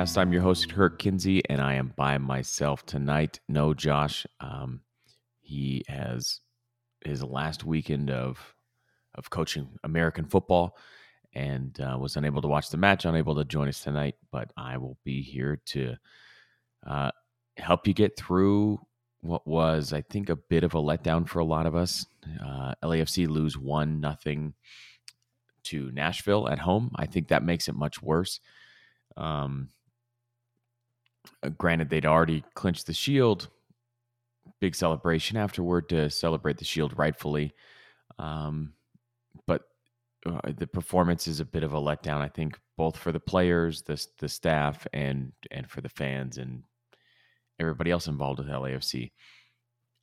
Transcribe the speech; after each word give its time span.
Podcast. 0.00 0.16
I'm 0.16 0.32
your 0.32 0.40
host, 0.40 0.72
Kirk 0.72 0.98
Kinsey, 0.98 1.42
and 1.50 1.60
I 1.60 1.74
am 1.74 1.92
by 1.94 2.16
myself 2.16 2.86
tonight. 2.86 3.38
No, 3.48 3.74
Josh. 3.74 4.26
Um, 4.40 4.80
he 5.40 5.84
has 5.88 6.40
his 7.04 7.22
last 7.22 7.64
weekend 7.64 8.10
of 8.10 8.38
of 9.14 9.28
coaching 9.28 9.68
American 9.84 10.24
football 10.24 10.78
and 11.34 11.78
uh, 11.80 11.98
was 11.98 12.16
unable 12.16 12.40
to 12.40 12.48
watch 12.48 12.70
the 12.70 12.78
match, 12.78 13.04
unable 13.04 13.34
to 13.34 13.44
join 13.44 13.68
us 13.68 13.80
tonight. 13.80 14.14
But 14.32 14.50
I 14.56 14.78
will 14.78 14.96
be 15.04 15.20
here 15.20 15.60
to 15.66 15.96
uh, 16.86 17.10
help 17.58 17.86
you 17.86 17.92
get 17.92 18.16
through 18.16 18.80
what 19.20 19.46
was, 19.46 19.92
I 19.92 20.00
think, 20.00 20.30
a 20.30 20.36
bit 20.36 20.64
of 20.64 20.74
a 20.74 20.80
letdown 20.80 21.28
for 21.28 21.40
a 21.40 21.44
lot 21.44 21.66
of 21.66 21.76
us. 21.76 22.06
Uh, 22.42 22.74
LAFC 22.82 23.28
lose 23.28 23.58
one 23.58 24.00
nothing 24.00 24.54
to 25.64 25.90
Nashville 25.92 26.48
at 26.48 26.58
home. 26.58 26.90
I 26.96 27.04
think 27.04 27.28
that 27.28 27.44
makes 27.44 27.68
it 27.68 27.74
much 27.74 28.00
worse. 28.00 28.40
Um, 29.18 29.68
uh, 31.42 31.48
granted, 31.50 31.90
they'd 31.90 32.06
already 32.06 32.44
clinched 32.54 32.86
the 32.86 32.92
Shield. 32.92 33.48
Big 34.60 34.74
celebration 34.74 35.36
afterward 35.36 35.88
to 35.88 36.10
celebrate 36.10 36.58
the 36.58 36.64
Shield 36.64 36.96
rightfully. 36.98 37.52
Um, 38.18 38.74
but 39.46 39.62
uh, 40.26 40.52
the 40.56 40.66
performance 40.66 41.26
is 41.26 41.40
a 41.40 41.44
bit 41.44 41.62
of 41.62 41.72
a 41.72 41.80
letdown, 41.80 42.20
I 42.20 42.28
think, 42.28 42.58
both 42.76 42.96
for 42.96 43.12
the 43.12 43.20
players, 43.20 43.82
the 43.82 44.04
the 44.18 44.28
staff, 44.28 44.86
and 44.92 45.32
and 45.50 45.70
for 45.70 45.80
the 45.80 45.88
fans 45.88 46.38
and 46.38 46.62
everybody 47.58 47.90
else 47.90 48.06
involved 48.06 48.38
with 48.38 48.48
LAFC. 48.48 49.12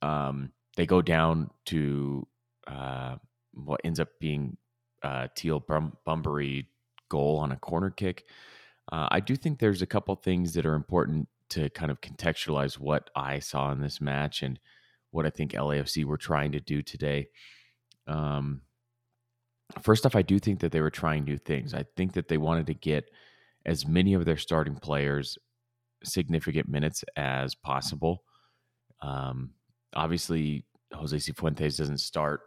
Um, 0.02 0.52
they 0.76 0.86
go 0.86 1.02
down 1.02 1.50
to 1.66 2.26
uh, 2.66 3.16
what 3.52 3.80
ends 3.84 4.00
up 4.00 4.08
being 4.20 4.56
uh, 5.02 5.28
Teal 5.34 5.60
Bum- 5.60 5.96
Bunbury 6.04 6.68
goal 7.08 7.38
on 7.38 7.52
a 7.52 7.56
corner 7.56 7.90
kick. 7.90 8.24
Uh, 8.90 9.08
I 9.10 9.20
do 9.20 9.36
think 9.36 9.58
there's 9.58 9.82
a 9.82 9.86
couple 9.86 10.14
things 10.16 10.54
that 10.54 10.66
are 10.66 10.74
important 10.74 11.28
to 11.50 11.68
kind 11.70 11.90
of 11.90 12.00
contextualize 12.00 12.78
what 12.78 13.10
I 13.14 13.38
saw 13.38 13.70
in 13.72 13.80
this 13.80 14.00
match 14.00 14.42
and 14.42 14.58
what 15.10 15.26
I 15.26 15.30
think 15.30 15.52
LAFC 15.52 16.04
were 16.04 16.16
trying 16.16 16.52
to 16.52 16.60
do 16.60 16.82
today. 16.82 17.28
Um, 18.06 18.62
first 19.82 20.06
off, 20.06 20.16
I 20.16 20.22
do 20.22 20.38
think 20.38 20.60
that 20.60 20.72
they 20.72 20.80
were 20.80 20.90
trying 20.90 21.24
new 21.24 21.38
things. 21.38 21.74
I 21.74 21.84
think 21.96 22.12
that 22.14 22.28
they 22.28 22.38
wanted 22.38 22.66
to 22.66 22.74
get 22.74 23.10
as 23.66 23.86
many 23.86 24.14
of 24.14 24.24
their 24.24 24.36
starting 24.36 24.76
players 24.76 25.38
significant 26.04 26.68
minutes 26.68 27.04
as 27.16 27.54
possible. 27.54 28.22
Um, 29.02 29.50
obviously, 29.94 30.64
Jose 30.92 31.16
Cifuentes 31.16 31.76
doesn't 31.76 31.98
start. 32.00 32.40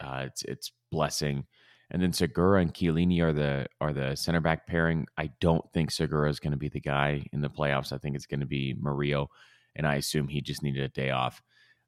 Uh, 0.00 0.24
it's 0.26 0.42
it's 0.44 0.72
blessing 0.90 1.44
and 1.90 2.02
then 2.02 2.12
Segura 2.12 2.60
and 2.60 2.74
Chiellini 2.74 3.22
are 3.22 3.32
the 3.32 3.66
are 3.80 3.92
the 3.92 4.14
center 4.14 4.40
back 4.40 4.66
pairing. 4.66 5.06
I 5.16 5.30
don't 5.40 5.64
think 5.72 5.90
Segura 5.90 6.28
is 6.28 6.40
going 6.40 6.52
to 6.52 6.58
be 6.58 6.68
the 6.68 6.80
guy 6.80 7.24
in 7.32 7.40
the 7.40 7.50
playoffs. 7.50 7.92
I 7.92 7.98
think 7.98 8.14
it's 8.14 8.26
going 8.26 8.40
to 8.40 8.46
be 8.46 8.74
Murillo, 8.78 9.30
and 9.74 9.86
I 9.86 9.96
assume 9.96 10.28
he 10.28 10.40
just 10.40 10.62
needed 10.62 10.82
a 10.82 10.88
day 10.88 11.10
off. 11.10 11.42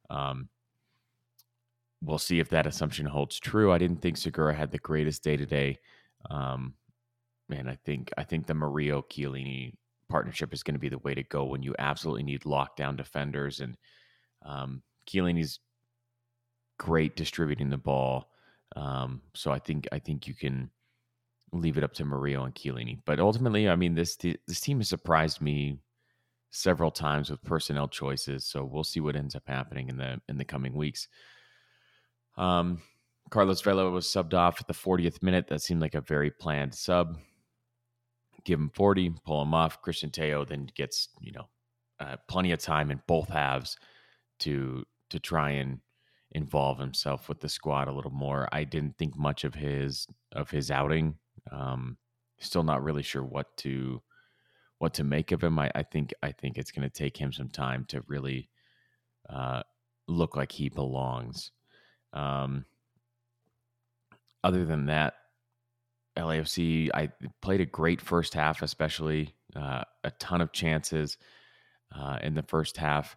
Um, 0.08 0.48
we'll 2.02 2.18
see 2.18 2.40
if 2.40 2.48
that 2.50 2.66
assumption 2.66 3.06
holds 3.06 3.38
true. 3.38 3.72
I 3.72 3.78
didn't 3.78 4.00
think 4.00 4.16
Segura 4.16 4.54
had 4.54 4.70
the 4.70 4.78
greatest 4.78 5.22
day 5.22 5.36
today, 5.36 5.78
um, 6.30 6.74
and 7.50 7.68
I 7.68 7.76
think 7.84 8.10
I 8.16 8.24
think 8.24 8.46
the 8.46 8.54
Murillo 8.54 9.04
Chiellini 9.10 9.74
partnership 10.08 10.52
is 10.52 10.62
going 10.62 10.74
to 10.74 10.80
be 10.80 10.88
the 10.88 10.98
way 10.98 11.14
to 11.14 11.22
go 11.22 11.44
when 11.44 11.62
you 11.62 11.74
absolutely 11.78 12.24
need 12.24 12.42
lockdown 12.42 12.96
defenders 12.96 13.60
and 13.60 13.76
um, 14.44 14.82
Chiellini's 15.08 15.60
great 16.78 17.16
distributing 17.16 17.70
the 17.70 17.76
ball. 17.76 18.29
Um, 18.76 19.22
so 19.34 19.50
I 19.50 19.58
think 19.58 19.88
I 19.92 19.98
think 19.98 20.26
you 20.26 20.34
can 20.34 20.70
leave 21.52 21.76
it 21.76 21.84
up 21.84 21.92
to 21.94 22.04
Murillo 22.04 22.44
and 22.44 22.54
Chiellini. 22.54 22.98
But 23.04 23.20
ultimately, 23.20 23.68
I 23.68 23.76
mean 23.76 23.94
this 23.94 24.16
this 24.16 24.60
team 24.60 24.78
has 24.78 24.88
surprised 24.88 25.40
me 25.40 25.78
several 26.50 26.90
times 26.90 27.30
with 27.30 27.42
personnel 27.44 27.88
choices. 27.88 28.44
So 28.44 28.64
we'll 28.64 28.84
see 28.84 29.00
what 29.00 29.16
ends 29.16 29.34
up 29.34 29.44
happening 29.46 29.88
in 29.88 29.96
the 29.96 30.20
in 30.28 30.38
the 30.38 30.44
coming 30.44 30.74
weeks. 30.74 31.08
Um, 32.36 32.80
Carlos 33.30 33.60
Vela 33.60 33.90
was 33.90 34.06
subbed 34.06 34.34
off 34.34 34.60
at 34.60 34.66
the 34.66 34.74
40th 34.74 35.22
minute. 35.22 35.46
That 35.48 35.62
seemed 35.62 35.80
like 35.80 35.94
a 35.94 36.00
very 36.00 36.30
planned 36.30 36.74
sub. 36.74 37.18
Give 38.44 38.58
him 38.58 38.70
40, 38.74 39.14
pull 39.24 39.42
him 39.42 39.54
off. 39.54 39.82
Cristian 39.82 40.12
Tello 40.12 40.44
then 40.44 40.68
gets 40.74 41.08
you 41.20 41.32
know 41.32 41.48
uh, 42.00 42.16
plenty 42.28 42.52
of 42.52 42.60
time 42.60 42.90
in 42.90 43.00
both 43.06 43.28
halves 43.28 43.76
to 44.40 44.84
to 45.10 45.18
try 45.18 45.50
and 45.50 45.80
involve 46.32 46.78
himself 46.78 47.28
with 47.28 47.40
the 47.40 47.48
squad 47.48 47.88
a 47.88 47.92
little 47.92 48.10
more. 48.10 48.48
I 48.52 48.64
didn't 48.64 48.96
think 48.98 49.16
much 49.16 49.44
of 49.44 49.54
his 49.54 50.06
of 50.32 50.50
his 50.50 50.70
outing. 50.70 51.16
Um, 51.50 51.96
still 52.38 52.62
not 52.62 52.82
really 52.82 53.02
sure 53.02 53.24
what 53.24 53.56
to 53.58 54.02
what 54.78 54.94
to 54.94 55.04
make 55.04 55.32
of 55.32 55.42
him. 55.42 55.58
I, 55.58 55.70
I 55.74 55.82
think 55.82 56.12
I 56.22 56.32
think 56.32 56.56
it's 56.56 56.70
going 56.70 56.88
to 56.88 56.94
take 56.94 57.16
him 57.16 57.32
some 57.32 57.48
time 57.48 57.84
to 57.88 58.02
really 58.06 58.48
uh, 59.28 59.62
look 60.08 60.36
like 60.36 60.52
he 60.52 60.68
belongs. 60.68 61.50
Um, 62.12 62.64
other 64.42 64.64
than 64.64 64.86
that, 64.86 65.14
LAFC 66.16 66.90
I 66.94 67.10
played 67.42 67.60
a 67.60 67.66
great 67.66 68.00
first 68.00 68.34
half, 68.34 68.62
especially 68.62 69.34
uh, 69.56 69.82
a 70.04 70.10
ton 70.12 70.40
of 70.40 70.52
chances 70.52 71.18
uh, 71.94 72.18
in 72.22 72.34
the 72.34 72.42
first 72.42 72.76
half. 72.76 73.16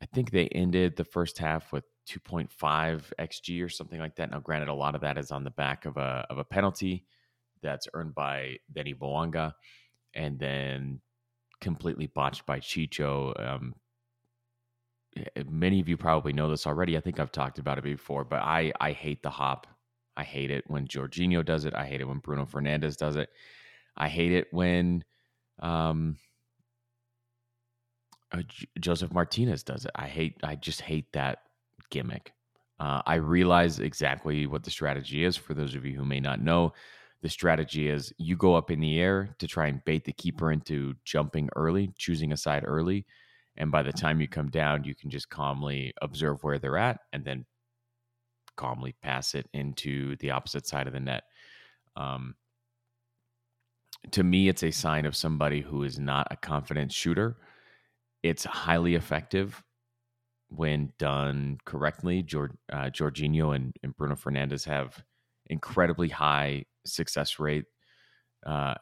I 0.00 0.06
think 0.06 0.30
they 0.30 0.48
ended 0.48 0.96
the 0.96 1.04
first 1.04 1.38
half 1.38 1.72
with 1.72 1.84
2.5 2.08 3.12
xg 3.18 3.64
or 3.64 3.68
something 3.68 3.98
like 4.00 4.16
that. 4.16 4.30
Now, 4.30 4.40
granted, 4.40 4.68
a 4.68 4.74
lot 4.74 4.94
of 4.94 5.00
that 5.02 5.18
is 5.18 5.30
on 5.30 5.44
the 5.44 5.50
back 5.50 5.86
of 5.86 5.96
a 5.96 6.26
of 6.30 6.38
a 6.38 6.44
penalty 6.44 7.04
that's 7.62 7.88
earned 7.94 8.14
by 8.14 8.56
Denny 8.72 8.94
Bouanga, 8.94 9.54
and 10.14 10.38
then 10.38 11.00
completely 11.60 12.08
botched 12.08 12.44
by 12.44 12.58
Chicho. 12.58 13.32
Um, 13.40 13.74
eh, 15.16 15.42
many 15.48 15.80
of 15.80 15.88
you 15.88 15.96
probably 15.96 16.32
know 16.32 16.50
this 16.50 16.66
already. 16.66 16.96
I 16.96 17.00
think 17.00 17.20
I've 17.20 17.32
talked 17.32 17.58
about 17.58 17.78
it 17.78 17.84
before, 17.84 18.24
but 18.24 18.40
I 18.42 18.72
I 18.80 18.92
hate 18.92 19.22
the 19.22 19.30
hop. 19.30 19.66
I 20.16 20.24
hate 20.24 20.50
it 20.50 20.64
when 20.66 20.86
Jorginho 20.86 21.44
does 21.44 21.64
it. 21.64 21.74
I 21.74 21.86
hate 21.86 22.00
it 22.00 22.08
when 22.08 22.18
Bruno 22.18 22.44
Fernandes 22.44 22.96
does 22.96 23.16
it. 23.16 23.30
I 23.96 24.08
hate 24.08 24.32
it 24.32 24.48
when 24.50 25.04
um, 25.60 26.18
uh, 28.32 28.42
Josef 28.78 29.12
Martinez 29.12 29.62
does 29.62 29.84
it. 29.84 29.92
I 29.94 30.08
hate. 30.08 30.36
I 30.42 30.56
just 30.56 30.80
hate 30.80 31.12
that 31.12 31.42
gimmick. 31.92 32.32
Uh, 32.80 33.02
I 33.06 33.16
realize 33.16 33.78
exactly 33.78 34.48
what 34.48 34.64
the 34.64 34.70
strategy 34.70 35.24
is. 35.24 35.36
For 35.36 35.54
those 35.54 35.76
of 35.76 35.84
you 35.84 35.94
who 35.94 36.04
may 36.04 36.18
not 36.18 36.42
know, 36.42 36.72
the 37.20 37.28
strategy 37.28 37.88
is 37.88 38.12
you 38.18 38.36
go 38.36 38.56
up 38.56 38.72
in 38.72 38.80
the 38.80 38.98
air 38.98 39.36
to 39.38 39.46
try 39.46 39.68
and 39.68 39.84
bait 39.84 40.04
the 40.04 40.12
keeper 40.12 40.50
into 40.50 40.94
jumping 41.04 41.48
early, 41.54 41.92
choosing 41.96 42.32
a 42.32 42.36
side 42.36 42.64
early. 42.66 43.06
And 43.56 43.70
by 43.70 43.82
the 43.82 43.92
time 43.92 44.20
you 44.20 44.26
come 44.26 44.48
down, 44.48 44.82
you 44.82 44.96
can 44.96 45.10
just 45.10 45.28
calmly 45.28 45.92
observe 46.02 46.42
where 46.42 46.58
they're 46.58 46.78
at 46.78 46.98
and 47.12 47.24
then 47.24 47.44
calmly 48.56 48.96
pass 49.02 49.34
it 49.34 49.46
into 49.52 50.16
the 50.16 50.30
opposite 50.30 50.66
side 50.66 50.88
of 50.88 50.92
the 50.92 51.00
net. 51.00 51.22
Um, 51.94 52.34
to 54.10 54.24
me, 54.24 54.48
it's 54.48 54.64
a 54.64 54.72
sign 54.72 55.06
of 55.06 55.14
somebody 55.14 55.60
who 55.60 55.84
is 55.84 55.98
not 55.98 56.26
a 56.30 56.36
confident 56.36 56.90
shooter. 56.90 57.36
It's 58.24 58.44
highly 58.44 58.96
effective 58.96 59.62
when 60.54 60.92
done 60.98 61.58
correctly, 61.64 62.22
George, 62.22 62.52
uh, 62.72 62.84
Jorginho 62.84 63.54
and, 63.54 63.74
and, 63.82 63.96
Bruno 63.96 64.14
Fernandes 64.14 64.66
have 64.66 65.02
incredibly 65.46 66.08
high 66.08 66.64
success 66.84 67.38
rate 67.38 67.64
uh, 68.46 68.74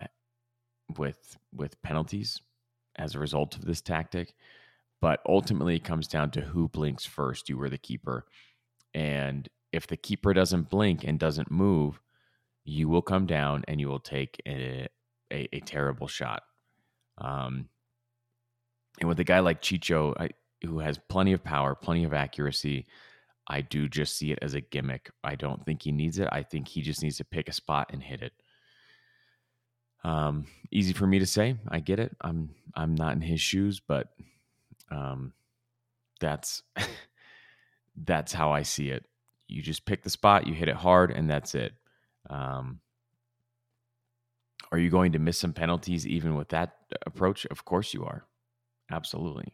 with 0.98 1.36
with 1.54 1.80
penalties 1.82 2.40
as 2.96 3.14
a 3.14 3.20
result 3.20 3.56
of 3.56 3.64
this 3.64 3.80
tactic. 3.80 4.34
But 5.00 5.20
ultimately, 5.26 5.76
it 5.76 5.84
comes 5.84 6.08
down 6.08 6.30
to 6.32 6.40
who 6.40 6.68
blinks 6.68 7.06
first. 7.06 7.48
You 7.48 7.56
were 7.56 7.70
the 7.70 7.78
keeper, 7.78 8.26
and 8.92 9.48
if 9.72 9.86
the 9.86 9.96
keeper 9.96 10.34
doesn't 10.34 10.68
blink 10.68 11.04
and 11.04 11.18
doesn't 11.18 11.50
move, 11.50 12.00
you 12.64 12.88
will 12.88 13.02
come 13.02 13.26
down 13.26 13.64
and 13.68 13.80
you 13.80 13.88
will 13.88 14.00
take 14.00 14.40
a, 14.46 14.88
a, 15.32 15.48
a 15.52 15.60
terrible 15.60 16.08
shot. 16.08 16.42
Um, 17.18 17.68
and 18.98 19.08
with 19.08 19.20
a 19.20 19.24
guy 19.24 19.40
like 19.40 19.62
Chicho, 19.62 20.14
I, 20.18 20.30
who 20.62 20.78
has 20.80 20.98
plenty 21.08 21.32
of 21.32 21.42
power, 21.42 21.74
plenty 21.74 22.04
of 22.04 22.12
accuracy. 22.12 22.86
I 23.48 23.62
do 23.62 23.88
just 23.88 24.16
see 24.16 24.32
it 24.32 24.38
as 24.42 24.54
a 24.54 24.60
gimmick. 24.60 25.10
I 25.24 25.34
don't 25.34 25.64
think 25.64 25.82
he 25.82 25.92
needs 25.92 26.18
it. 26.18 26.28
I 26.30 26.42
think 26.42 26.68
he 26.68 26.82
just 26.82 27.02
needs 27.02 27.16
to 27.16 27.24
pick 27.24 27.48
a 27.48 27.52
spot 27.52 27.90
and 27.92 28.02
hit 28.02 28.22
it. 28.22 28.32
Um, 30.04 30.46
easy 30.70 30.92
for 30.92 31.06
me 31.06 31.18
to 31.18 31.26
say. 31.26 31.56
I 31.68 31.80
get 31.80 31.98
it. 31.98 32.16
I'm 32.20 32.50
I'm 32.74 32.94
not 32.94 33.14
in 33.14 33.20
his 33.20 33.40
shoes, 33.40 33.80
but 33.80 34.08
um, 34.90 35.32
that's 36.20 36.62
that's 37.96 38.32
how 38.32 38.52
I 38.52 38.62
see 38.62 38.90
it. 38.90 39.04
You 39.48 39.62
just 39.62 39.84
pick 39.84 40.02
the 40.02 40.10
spot, 40.10 40.46
you 40.46 40.54
hit 40.54 40.68
it 40.68 40.76
hard, 40.76 41.10
and 41.10 41.28
that's 41.28 41.54
it. 41.54 41.72
Um, 42.28 42.80
are 44.70 44.78
you 44.78 44.90
going 44.90 45.12
to 45.12 45.18
miss 45.18 45.38
some 45.38 45.52
penalties 45.52 46.06
even 46.06 46.36
with 46.36 46.50
that 46.50 46.76
approach? 47.04 47.46
Of 47.46 47.64
course 47.64 47.92
you 47.92 48.04
are. 48.04 48.24
Absolutely. 48.90 49.52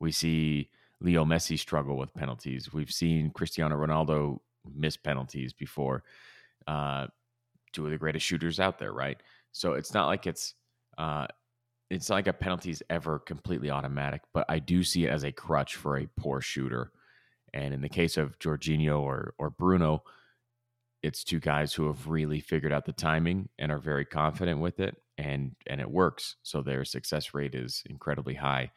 We 0.00 0.12
see 0.12 0.70
Leo 1.00 1.24
Messi 1.24 1.58
struggle 1.58 1.96
with 1.96 2.14
penalties. 2.14 2.72
We've 2.72 2.90
seen 2.90 3.30
Cristiano 3.30 3.76
Ronaldo 3.76 4.38
miss 4.74 4.96
penalties 4.96 5.52
before. 5.52 6.04
Uh, 6.66 7.06
two 7.72 7.84
of 7.84 7.90
the 7.90 7.98
greatest 7.98 8.26
shooters 8.26 8.60
out 8.60 8.78
there, 8.78 8.92
right? 8.92 9.18
So 9.52 9.74
it's 9.74 9.94
not 9.94 10.06
like 10.06 10.26
it's 10.26 10.54
Uh, 10.98 11.26
it's 11.90 12.10
like 12.10 12.26
a 12.26 12.32
penalty 12.32 12.70
is 12.70 12.82
ever 12.90 13.18
completely 13.18 13.70
automatic, 13.70 14.22
but 14.34 14.44
I 14.48 14.58
do 14.58 14.82
see 14.82 15.06
it 15.06 15.10
as 15.10 15.24
a 15.24 15.32
crutch 15.32 15.76
for 15.76 15.96
a 15.96 16.08
poor 16.18 16.40
shooter. 16.40 16.92
And 17.54 17.72
in 17.72 17.80
the 17.80 17.88
case 17.88 18.16
of 18.18 18.38
Jorginho 18.38 19.00
or 19.00 19.34
or 19.38 19.50
Bruno, 19.50 20.02
it's 21.02 21.24
two 21.24 21.40
guys 21.40 21.72
who 21.72 21.86
have 21.86 22.08
really 22.08 22.40
figured 22.40 22.72
out 22.72 22.84
the 22.84 22.92
timing 22.92 23.48
and 23.58 23.72
are 23.72 23.78
very 23.78 24.04
confident 24.04 24.60
with 24.60 24.80
it, 24.80 24.96
and 25.16 25.54
and 25.66 25.80
it 25.80 25.90
works. 25.90 26.36
So 26.42 26.62
their 26.62 26.84
success 26.84 27.32
rate 27.34 27.54
is 27.54 27.82
incredibly 27.86 28.34
high. 28.34 28.72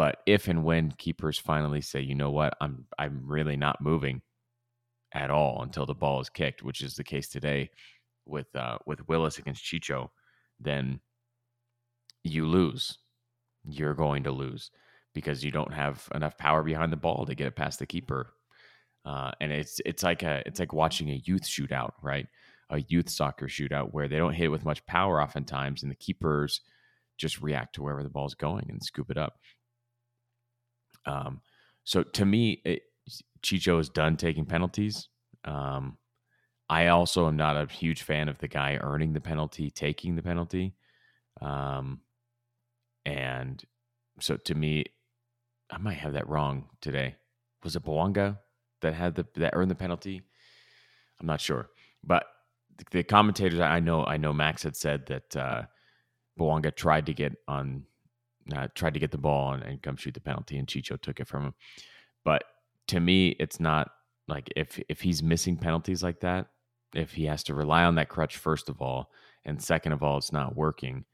But 0.00 0.22
if 0.24 0.48
and 0.48 0.64
when 0.64 0.92
keepers 0.92 1.38
finally 1.38 1.82
say, 1.82 2.00
you 2.00 2.14
know 2.14 2.30
what, 2.30 2.56
I'm 2.62 2.86
I'm 2.98 3.20
really 3.26 3.58
not 3.58 3.82
moving 3.82 4.22
at 5.12 5.30
all 5.30 5.60
until 5.62 5.84
the 5.84 5.92
ball 5.92 6.22
is 6.22 6.30
kicked, 6.30 6.62
which 6.62 6.80
is 6.80 6.94
the 6.94 7.04
case 7.04 7.28
today 7.28 7.68
with 8.24 8.46
uh, 8.56 8.78
with 8.86 9.06
Willis 9.08 9.36
against 9.36 9.62
Chicho, 9.62 10.08
then 10.58 11.00
you 12.24 12.46
lose. 12.46 12.96
You're 13.68 13.92
going 13.92 14.22
to 14.22 14.30
lose 14.30 14.70
because 15.14 15.44
you 15.44 15.50
don't 15.50 15.74
have 15.74 16.08
enough 16.14 16.38
power 16.38 16.62
behind 16.62 16.94
the 16.94 16.96
ball 16.96 17.26
to 17.26 17.34
get 17.34 17.48
it 17.48 17.56
past 17.56 17.78
the 17.78 17.84
keeper. 17.84 18.32
Uh, 19.04 19.32
and 19.38 19.52
it's 19.52 19.82
it's 19.84 20.02
like 20.02 20.22
a 20.22 20.42
it's 20.46 20.60
like 20.60 20.72
watching 20.72 21.10
a 21.10 21.20
youth 21.26 21.44
shootout, 21.44 21.90
right? 22.02 22.26
A 22.70 22.80
youth 22.88 23.10
soccer 23.10 23.48
shootout 23.48 23.92
where 23.92 24.08
they 24.08 24.16
don't 24.16 24.32
hit 24.32 24.46
it 24.46 24.48
with 24.48 24.64
much 24.64 24.86
power 24.86 25.20
oftentimes, 25.20 25.82
and 25.82 25.92
the 25.92 25.96
keepers 25.96 26.62
just 27.18 27.42
react 27.42 27.74
to 27.74 27.82
wherever 27.82 28.02
the 28.02 28.08
ball's 28.08 28.34
going 28.34 28.64
and 28.70 28.82
scoop 28.82 29.10
it 29.10 29.18
up. 29.18 29.34
Um, 31.06 31.40
so 31.84 32.02
to 32.02 32.24
me, 32.24 32.60
it, 32.64 32.82
Chicho 33.42 33.80
is 33.80 33.88
done 33.88 34.16
taking 34.16 34.44
penalties. 34.46 35.08
Um, 35.44 35.96
I 36.68 36.88
also 36.88 37.26
am 37.26 37.36
not 37.36 37.56
a 37.56 37.72
huge 37.72 38.02
fan 38.02 38.28
of 38.28 38.38
the 38.38 38.48
guy 38.48 38.78
earning 38.80 39.12
the 39.12 39.20
penalty, 39.20 39.70
taking 39.70 40.14
the 40.14 40.22
penalty. 40.22 40.74
Um, 41.40 42.00
and 43.04 43.62
so 44.20 44.36
to 44.36 44.54
me, 44.54 44.84
I 45.70 45.78
might 45.78 45.98
have 45.98 46.12
that 46.12 46.28
wrong 46.28 46.66
today. 46.80 47.16
Was 47.64 47.76
it 47.76 47.84
Bouanga 47.84 48.38
that 48.82 48.94
had 48.94 49.14
the 49.14 49.26
that 49.36 49.52
earned 49.54 49.70
the 49.70 49.74
penalty? 49.76 50.22
I'm 51.20 51.26
not 51.26 51.40
sure, 51.40 51.70
but 52.04 52.24
the, 52.76 52.84
the 52.90 53.02
commentators 53.02 53.60
I 53.60 53.80
know, 53.80 54.04
I 54.04 54.16
know 54.16 54.32
Max 54.32 54.62
had 54.62 54.76
said 54.76 55.06
that 55.06 55.36
uh, 55.36 55.62
Bouanga 56.38 56.74
tried 56.74 57.06
to 57.06 57.14
get 57.14 57.36
on, 57.46 57.84
uh, 58.54 58.68
tried 58.74 58.94
to 58.94 59.00
get 59.00 59.10
the 59.10 59.18
ball 59.18 59.52
and, 59.52 59.62
and 59.62 59.82
come 59.82 59.96
shoot 59.96 60.14
the 60.14 60.20
penalty, 60.20 60.58
and 60.58 60.66
Chicho 60.66 61.00
took 61.00 61.20
it 61.20 61.28
from 61.28 61.44
him. 61.44 61.54
But 62.24 62.44
to 62.88 63.00
me, 63.00 63.28
it's 63.40 63.60
not 63.60 63.90
like 64.28 64.50
if 64.56 64.80
if 64.88 65.00
he's 65.00 65.22
missing 65.22 65.56
penalties 65.56 66.02
like 66.02 66.20
that, 66.20 66.48
if 66.94 67.12
he 67.12 67.24
has 67.26 67.42
to 67.44 67.54
rely 67.54 67.84
on 67.84 67.96
that 67.96 68.08
crutch 68.08 68.36
first 68.36 68.68
of 68.68 68.80
all, 68.80 69.10
and 69.44 69.62
second 69.62 69.92
of 69.92 70.02
all, 70.02 70.18
it's 70.18 70.32
not 70.32 70.56
working 70.56 71.04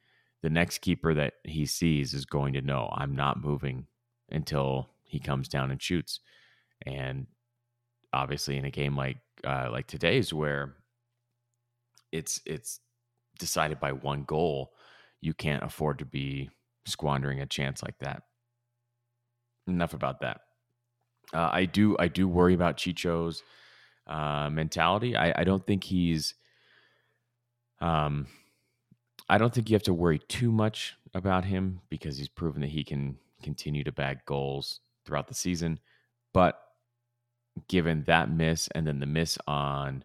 the 0.42 0.50
next 0.50 0.78
keeper 0.78 1.14
that 1.14 1.34
he 1.44 1.66
sees 1.66 2.14
is 2.14 2.24
going 2.24 2.52
to 2.52 2.60
know 2.60 2.88
I'm 2.92 3.16
not 3.16 3.42
moving 3.42 3.86
until 4.30 4.88
he 5.04 5.18
comes 5.18 5.48
down 5.48 5.70
and 5.70 5.82
shoots. 5.82 6.20
And 6.86 7.26
obviously, 8.12 8.56
in 8.56 8.64
a 8.64 8.70
game 8.70 8.96
like 8.96 9.18
uh, 9.44 9.68
like 9.72 9.86
today's, 9.86 10.32
where 10.32 10.74
it's 12.12 12.40
it's 12.46 12.80
decided 13.38 13.80
by 13.80 13.92
one 13.92 14.24
goal, 14.24 14.72
you 15.20 15.34
can't 15.34 15.64
afford 15.64 15.98
to 15.98 16.04
be 16.04 16.50
squandering 16.86 17.40
a 17.40 17.46
chance 17.46 17.82
like 17.82 17.98
that. 17.98 18.22
Enough 19.66 19.94
about 19.94 20.20
that. 20.20 20.40
Uh, 21.34 21.50
I 21.52 21.64
do 21.64 21.96
I 21.98 22.08
do 22.08 22.28
worry 22.28 22.54
about 22.54 22.76
Chicho's 22.76 23.42
uh, 24.06 24.48
mentality. 24.50 25.16
I, 25.16 25.40
I 25.40 25.44
don't 25.44 25.66
think 25.66 25.84
he's 25.84 26.34
um 27.80 28.26
I 29.28 29.38
don't 29.38 29.52
think 29.52 29.68
you 29.68 29.74
have 29.74 29.82
to 29.84 29.94
worry 29.94 30.20
too 30.20 30.52
much 30.52 30.94
about 31.12 31.44
him 31.44 31.80
because 31.90 32.16
he's 32.16 32.28
proven 32.28 32.60
that 32.60 32.70
he 32.70 32.84
can 32.84 33.18
continue 33.42 33.82
to 33.84 33.92
bag 33.92 34.20
goals 34.24 34.80
throughout 35.04 35.28
the 35.28 35.34
season. 35.34 35.80
But 36.32 36.60
given 37.68 38.04
that 38.06 38.30
miss 38.30 38.68
and 38.68 38.86
then 38.86 39.00
the 39.00 39.06
miss 39.06 39.38
on 39.46 40.04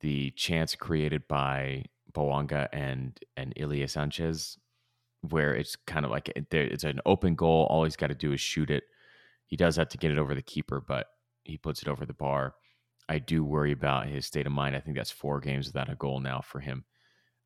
the 0.00 0.30
chance 0.32 0.74
created 0.74 1.28
by 1.28 1.84
Bouanga 2.12 2.68
and 2.72 3.18
and 3.36 3.52
Ilie 3.58 3.86
Sanchez, 3.86 4.58
where 5.30 5.54
it's 5.54 5.76
kind 5.86 6.04
of 6.04 6.10
like 6.10 6.32
it's 6.34 6.84
an 6.84 7.00
open 7.06 7.34
goal. 7.34 7.66
All 7.70 7.84
he's 7.84 7.96
got 7.96 8.08
to 8.08 8.14
do 8.14 8.32
is 8.32 8.40
shoot 8.40 8.70
it. 8.70 8.84
He 9.46 9.56
does 9.56 9.76
have 9.76 9.88
to 9.90 9.98
get 9.98 10.10
it 10.10 10.18
over 10.18 10.34
the 10.34 10.42
keeper, 10.42 10.80
but 10.86 11.06
he 11.44 11.58
puts 11.58 11.82
it 11.82 11.88
over 11.88 12.06
the 12.06 12.14
bar. 12.14 12.54
I 13.08 13.18
do 13.18 13.44
worry 13.44 13.72
about 13.72 14.06
his 14.06 14.26
state 14.26 14.46
of 14.46 14.52
mind. 14.52 14.74
I 14.74 14.80
think 14.80 14.96
that's 14.96 15.10
four 15.10 15.40
games 15.40 15.66
without 15.66 15.90
a 15.90 15.94
goal 15.94 16.20
now 16.20 16.40
for 16.40 16.60
him 16.60 16.84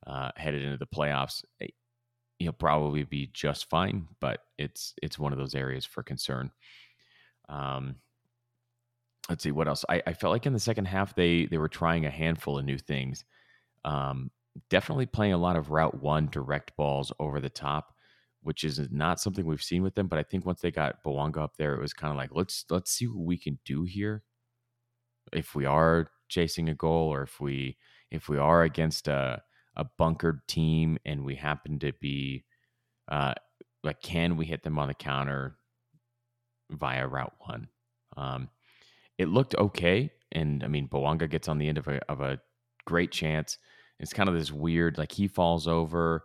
uh, 0.06 0.30
headed 0.36 0.62
into 0.62 0.78
the 0.78 0.86
playoffs, 0.86 1.44
eh, 1.60 1.68
he'll 2.38 2.52
probably 2.52 3.04
be 3.04 3.30
just 3.32 3.68
fine. 3.68 4.06
But 4.20 4.40
it's 4.56 4.94
it's 5.02 5.18
one 5.18 5.32
of 5.32 5.38
those 5.38 5.54
areas 5.54 5.84
for 5.84 6.02
concern. 6.02 6.50
Um, 7.48 7.96
let's 9.28 9.42
see 9.42 9.52
what 9.52 9.68
else. 9.68 9.84
I, 9.88 10.02
I 10.06 10.12
felt 10.12 10.32
like 10.32 10.46
in 10.46 10.52
the 10.52 10.58
second 10.58 10.86
half 10.86 11.14
they 11.14 11.46
they 11.46 11.58
were 11.58 11.68
trying 11.68 12.06
a 12.06 12.10
handful 12.10 12.58
of 12.58 12.64
new 12.64 12.78
things. 12.78 13.24
Um, 13.84 14.30
definitely 14.70 15.06
playing 15.06 15.32
a 15.32 15.38
lot 15.38 15.56
of 15.56 15.70
route 15.70 16.02
one 16.02 16.28
direct 16.30 16.76
balls 16.76 17.12
over 17.18 17.40
the 17.40 17.50
top, 17.50 17.94
which 18.42 18.64
is 18.64 18.80
not 18.90 19.20
something 19.20 19.46
we've 19.46 19.62
seen 19.62 19.82
with 19.82 19.94
them. 19.94 20.08
But 20.08 20.18
I 20.18 20.22
think 20.22 20.46
once 20.46 20.60
they 20.60 20.70
got 20.70 21.02
Bouanga 21.04 21.38
up 21.38 21.56
there, 21.56 21.74
it 21.74 21.80
was 21.80 21.92
kind 21.92 22.10
of 22.10 22.16
like 22.16 22.30
let's 22.32 22.64
let's 22.70 22.90
see 22.90 23.06
what 23.06 23.24
we 23.24 23.36
can 23.36 23.58
do 23.64 23.84
here. 23.84 24.22
If 25.32 25.54
we 25.54 25.66
are 25.66 26.10
chasing 26.28 26.68
a 26.68 26.74
goal, 26.74 27.12
or 27.12 27.22
if 27.22 27.40
we 27.40 27.76
if 28.10 28.28
we 28.28 28.38
are 28.38 28.62
against 28.62 29.08
a 29.08 29.42
a 29.78 29.84
bunkered 29.96 30.40
team 30.48 30.98
and 31.06 31.24
we 31.24 31.36
happen 31.36 31.78
to 31.78 31.92
be 32.00 32.44
uh, 33.10 33.32
like 33.84 34.02
can 34.02 34.36
we 34.36 34.44
hit 34.44 34.64
them 34.64 34.78
on 34.78 34.88
the 34.88 34.94
counter 34.94 35.56
via 36.70 37.06
route 37.06 37.32
one 37.38 37.68
um, 38.16 38.48
it 39.16 39.28
looked 39.28 39.54
okay 39.54 40.10
and 40.32 40.64
i 40.64 40.66
mean 40.66 40.88
Bouanga 40.88 41.30
gets 41.30 41.48
on 41.48 41.58
the 41.58 41.68
end 41.68 41.78
of 41.78 41.86
a, 41.86 42.00
of 42.10 42.20
a 42.20 42.40
great 42.84 43.12
chance 43.12 43.56
it's 44.00 44.12
kind 44.12 44.28
of 44.28 44.34
this 44.34 44.52
weird 44.52 44.98
like 44.98 45.12
he 45.12 45.28
falls 45.28 45.66
over 45.66 46.24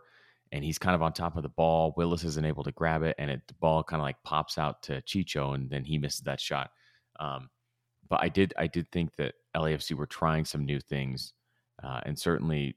and 0.52 0.62
he's 0.62 0.78
kind 0.78 0.94
of 0.94 1.02
on 1.02 1.12
top 1.12 1.36
of 1.36 1.42
the 1.42 1.48
ball 1.48 1.94
willis 1.96 2.24
isn't 2.24 2.46
able 2.46 2.64
to 2.64 2.72
grab 2.72 3.02
it 3.02 3.14
and 3.18 3.30
it, 3.30 3.40
the 3.48 3.54
ball 3.54 3.82
kind 3.82 4.00
of 4.00 4.04
like 4.04 4.22
pops 4.24 4.58
out 4.58 4.82
to 4.82 5.00
chicho 5.02 5.54
and 5.54 5.70
then 5.70 5.84
he 5.84 5.98
misses 5.98 6.20
that 6.20 6.40
shot 6.40 6.70
um, 7.20 7.48
but 8.08 8.20
i 8.22 8.28
did 8.28 8.54
i 8.58 8.66
did 8.66 8.90
think 8.92 9.14
that 9.16 9.34
lafc 9.56 9.94
were 9.96 10.06
trying 10.06 10.44
some 10.44 10.64
new 10.64 10.80
things 10.80 11.32
uh, 11.82 12.00
and 12.06 12.18
certainly 12.18 12.76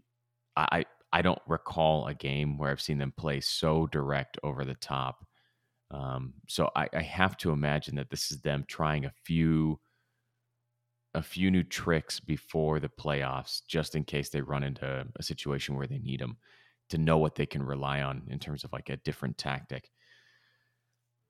I 0.57 0.85
I 1.13 1.21
don't 1.21 1.41
recall 1.47 2.07
a 2.07 2.13
game 2.13 2.57
where 2.57 2.71
I've 2.71 2.81
seen 2.81 2.97
them 2.97 3.13
play 3.15 3.39
so 3.39 3.87
direct 3.87 4.37
over 4.43 4.65
the 4.65 4.75
top. 4.75 5.25
Um, 5.91 6.33
so 6.47 6.69
I, 6.75 6.89
I 6.93 7.01
have 7.01 7.37
to 7.37 7.51
imagine 7.51 7.95
that 7.95 8.09
this 8.09 8.29
is 8.31 8.41
them 8.41 8.65
trying 8.67 9.05
a 9.05 9.13
few 9.23 9.79
a 11.17 11.21
few 11.21 11.49
new 11.49 11.63
tricks 11.63 12.19
before 12.19 12.79
the 12.79 12.89
playoffs, 12.89 13.61
just 13.67 13.95
in 13.95 14.03
case 14.03 14.29
they 14.29 14.39
run 14.39 14.63
into 14.63 15.03
a 15.15 15.23
situation 15.23 15.75
where 15.75 15.87
they 15.87 15.97
need 15.97 16.19
them 16.19 16.37
to 16.89 16.99
know 16.99 17.17
what 17.17 17.33
they 17.33 17.45
can 17.45 17.63
rely 17.63 18.01
on 18.01 18.21
in 18.29 18.37
terms 18.37 18.63
of 18.63 18.71
like 18.71 18.89
a 18.89 18.97
different 18.97 19.35
tactic. 19.35 19.89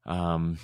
Um, 0.06 0.60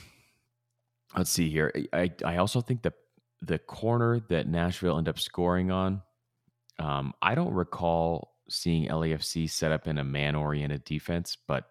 let's 1.16 1.30
see 1.30 1.50
here. 1.50 1.74
I 1.94 2.12
I 2.26 2.38
also 2.38 2.60
think 2.60 2.82
that 2.82 2.94
the 3.42 3.60
corner 3.60 4.20
that 4.28 4.48
Nashville 4.48 4.98
ended 4.98 5.16
up 5.16 5.20
scoring 5.20 5.72
on, 5.72 6.02
um, 6.80 7.14
I 7.22 7.34
don't 7.34 7.54
recall 7.54 8.36
seeing 8.50 8.90
LAFC 8.90 9.50
set 9.50 9.72
up 9.72 9.88
in 9.88 10.00
a 10.00 10.04
man 10.04 10.36
oriented 10.36 10.84
defense, 10.84 11.38
but 11.48 11.70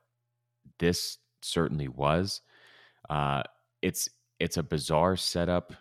this 0.78 1.18
certainly 1.42 1.88
was. 1.88 2.40
Uh, 3.10 3.42
it's 3.82 4.08
it's 4.40 4.56
a 4.56 4.62
bizarre 4.62 5.16
setup. 5.16 5.74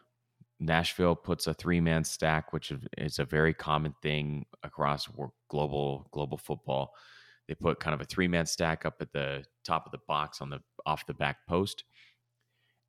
Nashville 0.61 1.15
puts 1.15 1.47
a 1.47 1.53
three 1.53 1.81
man 1.81 2.03
stack, 2.03 2.53
which 2.53 2.71
is 2.97 3.19
a 3.19 3.25
very 3.25 3.53
common 3.53 3.93
thing 4.01 4.45
across 4.63 5.09
global 5.49 6.07
global 6.11 6.37
football. 6.37 6.93
They 7.47 7.55
put 7.55 7.79
kind 7.79 7.93
of 7.93 8.01
a 8.01 8.05
three 8.05 8.27
man 8.27 8.45
stack 8.45 8.85
up 8.85 8.95
at 9.01 9.11
the 9.11 9.43
top 9.65 9.85
of 9.85 9.91
the 9.91 9.99
box 10.07 10.41
on 10.41 10.49
the 10.49 10.59
off 10.85 11.05
the 11.05 11.13
back 11.13 11.45
post, 11.47 11.83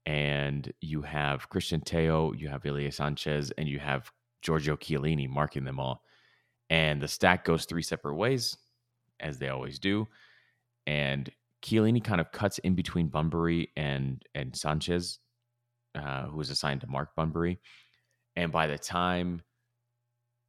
and 0.06 0.72
you 0.80 1.02
have 1.02 1.50
Cristian 1.50 1.82
Tello, 1.84 2.32
you 2.32 2.48
have 2.48 2.64
Ilie 2.64 2.90
Sanchez, 2.92 3.50
and 3.58 3.68
you 3.68 3.78
have 3.80 4.12
Giorgio 4.42 4.76
Chiellini 4.76 5.28
marking 5.28 5.64
them 5.64 5.80
all 5.80 6.02
and 6.72 7.02
the 7.02 7.08
stack 7.08 7.44
goes 7.44 7.66
three 7.66 7.82
separate 7.82 8.14
ways, 8.14 8.56
as 9.20 9.38
they 9.38 9.50
always 9.50 9.78
do. 9.78 10.08
And 10.86 11.30
Chiellini 11.62 12.02
kind 12.02 12.18
of 12.18 12.32
cuts 12.32 12.58
in 12.60 12.74
between 12.74 13.08
Bunbury 13.08 13.68
and 13.76 14.24
and 14.34 14.56
Sanchez, 14.56 15.18
uh, 15.94 16.26
who 16.26 16.36
was 16.36 16.50
assigned 16.50 16.80
to 16.82 16.86
Mark 16.86 17.14
Bunbury. 17.14 17.58
And 18.36 18.50
by 18.50 18.66
the 18.66 18.78
time 18.78 19.42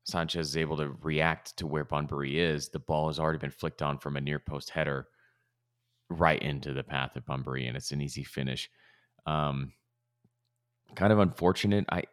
Sanchez 0.05 0.49
is 0.49 0.57
able 0.57 0.77
to 0.77 0.95
react 1.01 1.57
to 1.57 1.67
where 1.67 1.85
Bunbury 1.85 2.39
is, 2.39 2.69
the 2.69 2.79
ball 2.79 3.07
has 3.07 3.19
already 3.19 3.39
been 3.39 3.51
flicked 3.51 3.81
on 3.81 3.97
from 3.97 4.17
a 4.17 4.21
near 4.21 4.39
post 4.39 4.69
header 4.69 5.07
right 6.09 6.41
into 6.41 6.73
the 6.73 6.83
path 6.83 7.15
of 7.15 7.25
Bunbury, 7.25 7.67
and 7.67 7.75
it's 7.75 7.91
an 7.91 8.01
easy 8.01 8.23
finish. 8.23 8.69
Um, 9.25 9.73
kind 10.95 11.13
of 11.13 11.19
unfortunate. 11.19 11.85
I 11.89 12.03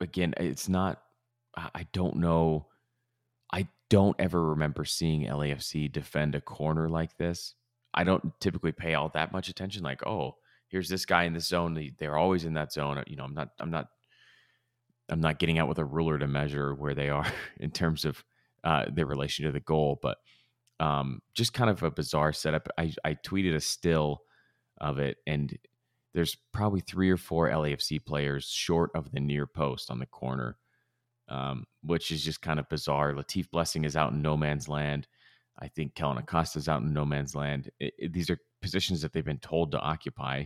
again, 0.00 0.34
it's 0.38 0.68
not. 0.68 1.02
I 1.56 1.86
don't 1.92 2.16
know 2.16 2.68
I 3.52 3.68
don't 3.88 4.16
ever 4.18 4.50
remember 4.50 4.84
seeing 4.84 5.26
LAFC 5.26 5.90
defend 5.90 6.34
a 6.34 6.40
corner 6.40 6.88
like 6.88 7.16
this. 7.16 7.54
I 7.94 8.04
don't 8.04 8.38
typically 8.40 8.72
pay 8.72 8.94
all 8.94 9.08
that 9.10 9.32
much 9.32 9.48
attention. 9.48 9.82
Like, 9.82 10.06
oh, 10.06 10.36
here's 10.68 10.88
this 10.88 11.06
guy 11.06 11.24
in 11.24 11.32
this 11.32 11.46
zone. 11.46 11.92
They're 11.98 12.16
always 12.16 12.44
in 12.44 12.54
that 12.54 12.72
zone. 12.72 13.02
You 13.06 13.16
know, 13.16 13.24
I'm 13.24 13.34
not, 13.34 13.48
I'm 13.58 13.70
not, 13.70 13.88
I'm 15.08 15.20
not 15.20 15.38
getting 15.38 15.58
out 15.58 15.68
with 15.68 15.78
a 15.78 15.84
ruler 15.84 16.18
to 16.18 16.26
measure 16.26 16.74
where 16.74 16.94
they 16.94 17.08
are 17.08 17.26
in 17.58 17.70
terms 17.70 18.04
of 18.04 18.22
uh, 18.64 18.86
their 18.92 19.06
relation 19.06 19.46
to 19.46 19.52
the 19.52 19.60
goal, 19.60 19.98
but 20.02 20.18
um, 20.80 21.20
just 21.34 21.52
kind 21.52 21.70
of 21.70 21.82
a 21.82 21.90
bizarre 21.90 22.32
setup. 22.32 22.68
I, 22.78 22.92
I 23.04 23.14
tweeted 23.14 23.54
a 23.54 23.60
still 23.60 24.22
of 24.80 24.98
it, 24.98 25.16
and 25.26 25.56
there's 26.14 26.36
probably 26.52 26.80
three 26.80 27.10
or 27.10 27.16
four 27.16 27.48
LAFC 27.48 28.04
players 28.04 28.46
short 28.46 28.90
of 28.94 29.10
the 29.10 29.20
near 29.20 29.46
post 29.46 29.90
on 29.90 29.98
the 29.98 30.06
corner, 30.06 30.56
um, 31.28 31.64
which 31.82 32.10
is 32.10 32.22
just 32.24 32.42
kind 32.42 32.58
of 32.58 32.68
bizarre. 32.68 33.12
Latif 33.12 33.50
Blessing 33.50 33.84
is 33.84 33.96
out 33.96 34.12
in 34.12 34.22
no 34.22 34.36
man's 34.36 34.68
land. 34.68 35.06
I 35.60 35.68
think 35.68 35.94
Kellyn 35.94 36.18
Acosta 36.18 36.58
is 36.58 36.68
out 36.68 36.82
in 36.82 36.92
no 36.92 37.04
man's 37.04 37.34
land. 37.34 37.70
It, 37.80 37.94
it, 37.98 38.12
these 38.12 38.30
are 38.30 38.38
positions 38.62 39.02
that 39.02 39.12
they've 39.12 39.24
been 39.24 39.38
told 39.38 39.72
to 39.72 39.80
occupy. 39.80 40.44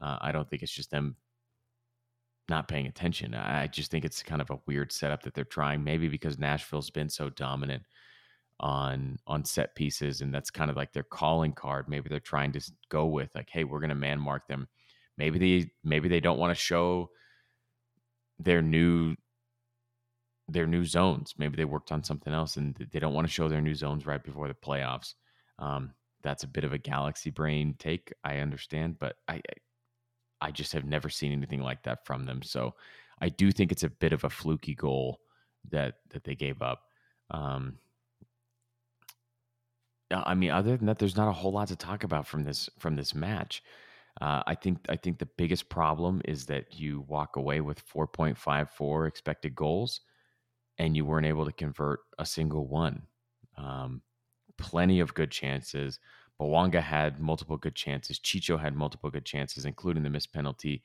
Uh, 0.00 0.18
I 0.20 0.32
don't 0.32 0.48
think 0.48 0.62
it's 0.62 0.72
just 0.72 0.90
them 0.90 1.16
not 2.48 2.68
paying 2.68 2.86
attention. 2.86 3.34
I 3.34 3.66
just 3.66 3.90
think 3.90 4.04
it's 4.04 4.22
kind 4.22 4.42
of 4.42 4.50
a 4.50 4.60
weird 4.66 4.92
setup 4.92 5.22
that 5.22 5.34
they're 5.34 5.44
trying. 5.44 5.82
Maybe 5.82 6.08
because 6.08 6.38
Nashville's 6.38 6.90
been 6.90 7.08
so 7.08 7.30
dominant 7.30 7.84
on 8.60 9.18
on 9.26 9.44
set 9.44 9.74
pieces, 9.74 10.20
and 10.20 10.32
that's 10.32 10.50
kind 10.50 10.70
of 10.70 10.76
like 10.76 10.92
their 10.92 11.02
calling 11.04 11.52
card. 11.52 11.88
Maybe 11.88 12.08
they're 12.08 12.20
trying 12.20 12.52
to 12.52 12.60
go 12.90 13.06
with 13.06 13.34
like, 13.34 13.48
hey, 13.50 13.64
we're 13.64 13.80
going 13.80 13.88
to 13.90 13.94
man 13.94 14.20
mark 14.20 14.46
them. 14.46 14.68
Maybe 15.16 15.38
they 15.38 15.70
maybe 15.82 16.08
they 16.08 16.20
don't 16.20 16.38
want 16.38 16.50
to 16.50 16.62
show 16.62 17.10
their 18.38 18.62
new 18.62 19.16
their 20.48 20.66
new 20.66 20.84
zones. 20.84 21.34
Maybe 21.38 21.56
they 21.56 21.64
worked 21.64 21.92
on 21.92 22.04
something 22.04 22.32
else 22.32 22.56
and 22.56 22.74
they 22.92 22.98
don't 22.98 23.14
want 23.14 23.26
to 23.26 23.32
show 23.32 23.48
their 23.48 23.62
new 23.62 23.74
zones 23.74 24.06
right 24.06 24.22
before 24.22 24.48
the 24.48 24.54
playoffs. 24.54 25.14
Um, 25.58 25.94
that's 26.22 26.42
a 26.42 26.48
bit 26.48 26.64
of 26.64 26.72
a 26.72 26.78
galaxy 26.78 27.30
brain 27.30 27.74
take. 27.78 28.12
I 28.22 28.38
understand, 28.38 28.98
but 28.98 29.16
I, 29.28 29.34
I 29.34 29.40
just 30.50 30.72
have 30.72 30.84
never 30.84 31.08
seen 31.08 31.32
anything 31.32 31.60
like 31.60 31.82
that 31.84 32.06
from 32.06 32.24
them. 32.26 32.42
So 32.42 32.74
I 33.20 33.28
do 33.28 33.52
think 33.52 33.72
it's 33.72 33.82
a 33.84 33.90
bit 33.90 34.12
of 34.12 34.24
a 34.24 34.30
fluky 34.30 34.74
goal 34.74 35.20
that 35.70 35.94
that 36.10 36.24
they 36.24 36.34
gave 36.34 36.62
up. 36.62 36.82
Um, 37.30 37.78
I 40.10 40.34
mean, 40.34 40.50
other 40.50 40.76
than 40.76 40.86
that, 40.86 40.98
there's 40.98 41.16
not 41.16 41.28
a 41.28 41.32
whole 41.32 41.52
lot 41.52 41.68
to 41.68 41.76
talk 41.76 42.04
about 42.04 42.26
from 42.26 42.44
this 42.44 42.68
from 42.78 42.96
this 42.96 43.14
match. 43.14 43.62
Uh, 44.20 44.42
I 44.46 44.54
think 44.54 44.78
I 44.88 44.96
think 44.96 45.18
the 45.18 45.28
biggest 45.36 45.68
problem 45.68 46.22
is 46.24 46.46
that 46.46 46.78
you 46.78 47.04
walk 47.08 47.36
away 47.36 47.60
with 47.60 47.86
4.54 47.88 49.08
expected 49.08 49.54
goals 49.54 50.00
and 50.78 50.96
you 50.96 51.04
weren't 51.04 51.26
able 51.26 51.44
to 51.44 51.52
convert 51.52 52.00
a 52.18 52.26
single 52.26 52.66
one. 52.66 53.02
Um, 53.56 54.02
plenty 54.56 55.00
of 55.00 55.14
good 55.14 55.30
chances. 55.30 55.98
Bouanga 56.40 56.82
had 56.82 57.20
multiple 57.20 57.56
good 57.56 57.74
chances. 57.74 58.18
Chicho 58.18 58.60
had 58.60 58.74
multiple 58.74 59.10
good 59.10 59.24
chances, 59.24 59.64
including 59.64 60.02
the 60.02 60.10
missed 60.10 60.32
penalty. 60.32 60.82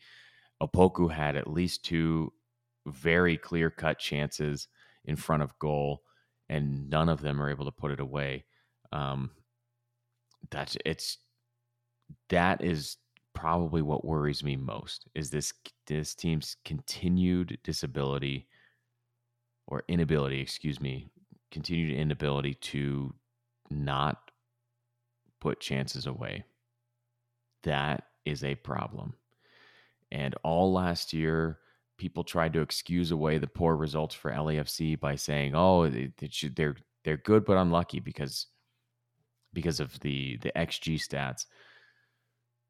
Opoku 0.62 1.12
had 1.12 1.36
at 1.36 1.50
least 1.52 1.84
two 1.84 2.32
very 2.86 3.38
clear 3.38 3.70
cut 3.70 4.00
chances 4.00 4.68
in 5.06 5.16
front 5.16 5.44
of 5.44 5.58
goal, 5.60 6.04
and 6.50 6.90
none 6.90 7.10
of 7.10 7.22
them 7.22 7.42
are 7.42 7.50
able 7.50 7.66
to 7.66 7.72
put 7.72 7.92
it 7.92 8.00
away. 8.00 8.46
Um, 8.92 9.32
that's 10.52 10.78
it's 10.86 11.18
that 12.30 12.64
is 12.64 12.98
probably 13.34 13.82
what 13.82 14.04
worries 14.06 14.44
me 14.44 14.56
most 14.56 15.08
is 15.16 15.30
this 15.30 15.54
this 15.88 16.16
team's 16.16 16.58
continued 16.66 17.58
disability 17.64 18.48
or 19.68 19.84
inability, 19.88 20.42
excuse 20.42 20.82
me, 20.82 21.10
continued 21.52 21.96
inability 21.96 22.56
to 22.56 23.14
not 23.70 24.29
put 25.40 25.60
chances 25.60 26.06
away. 26.06 26.44
That 27.64 28.04
is 28.26 28.44
a 28.44 28.56
problem. 28.56 29.14
And 30.12 30.36
all 30.44 30.74
last 30.74 31.14
year, 31.14 31.60
people 31.98 32.24
tried 32.24 32.54
to 32.54 32.62
excuse 32.62 33.12
away 33.12 33.38
the 33.38 33.48
poor 33.48 33.76
results 33.76 34.16
for 34.16 34.32
LAFC 34.32 35.00
by 35.00 35.16
saying, 35.16 35.54
"Oh, 35.56 35.90
they're 35.90 36.76
they're 37.04 37.18
good 37.18 37.46
but 37.46 37.58
unlucky 37.58 38.00
because 38.00 38.48
because 39.54 39.80
of 39.80 40.00
the 40.00 40.38
the 40.38 40.52
xG 40.56 40.96
stats." 40.96 41.46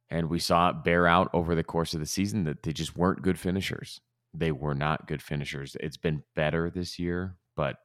And 0.10 0.30
we 0.30 0.40
saw 0.40 0.70
it 0.70 0.84
bear 0.84 1.06
out 1.08 1.30
over 1.34 1.54
the 1.54 1.64
course 1.64 1.94
of 1.94 2.00
the 2.00 2.06
season 2.06 2.44
that 2.46 2.64
they 2.64 2.74
just 2.74 2.98
weren't 2.98 3.22
good 3.22 3.40
finishers 3.40 4.02
they 4.34 4.52
were 4.52 4.76
not 4.76 5.08
good 5.08 5.22
finishers. 5.22 5.76
It's 5.80 5.98
been 5.98 6.24
better 6.36 6.70
this 6.70 7.00
year, 7.00 7.36
but 7.56 7.78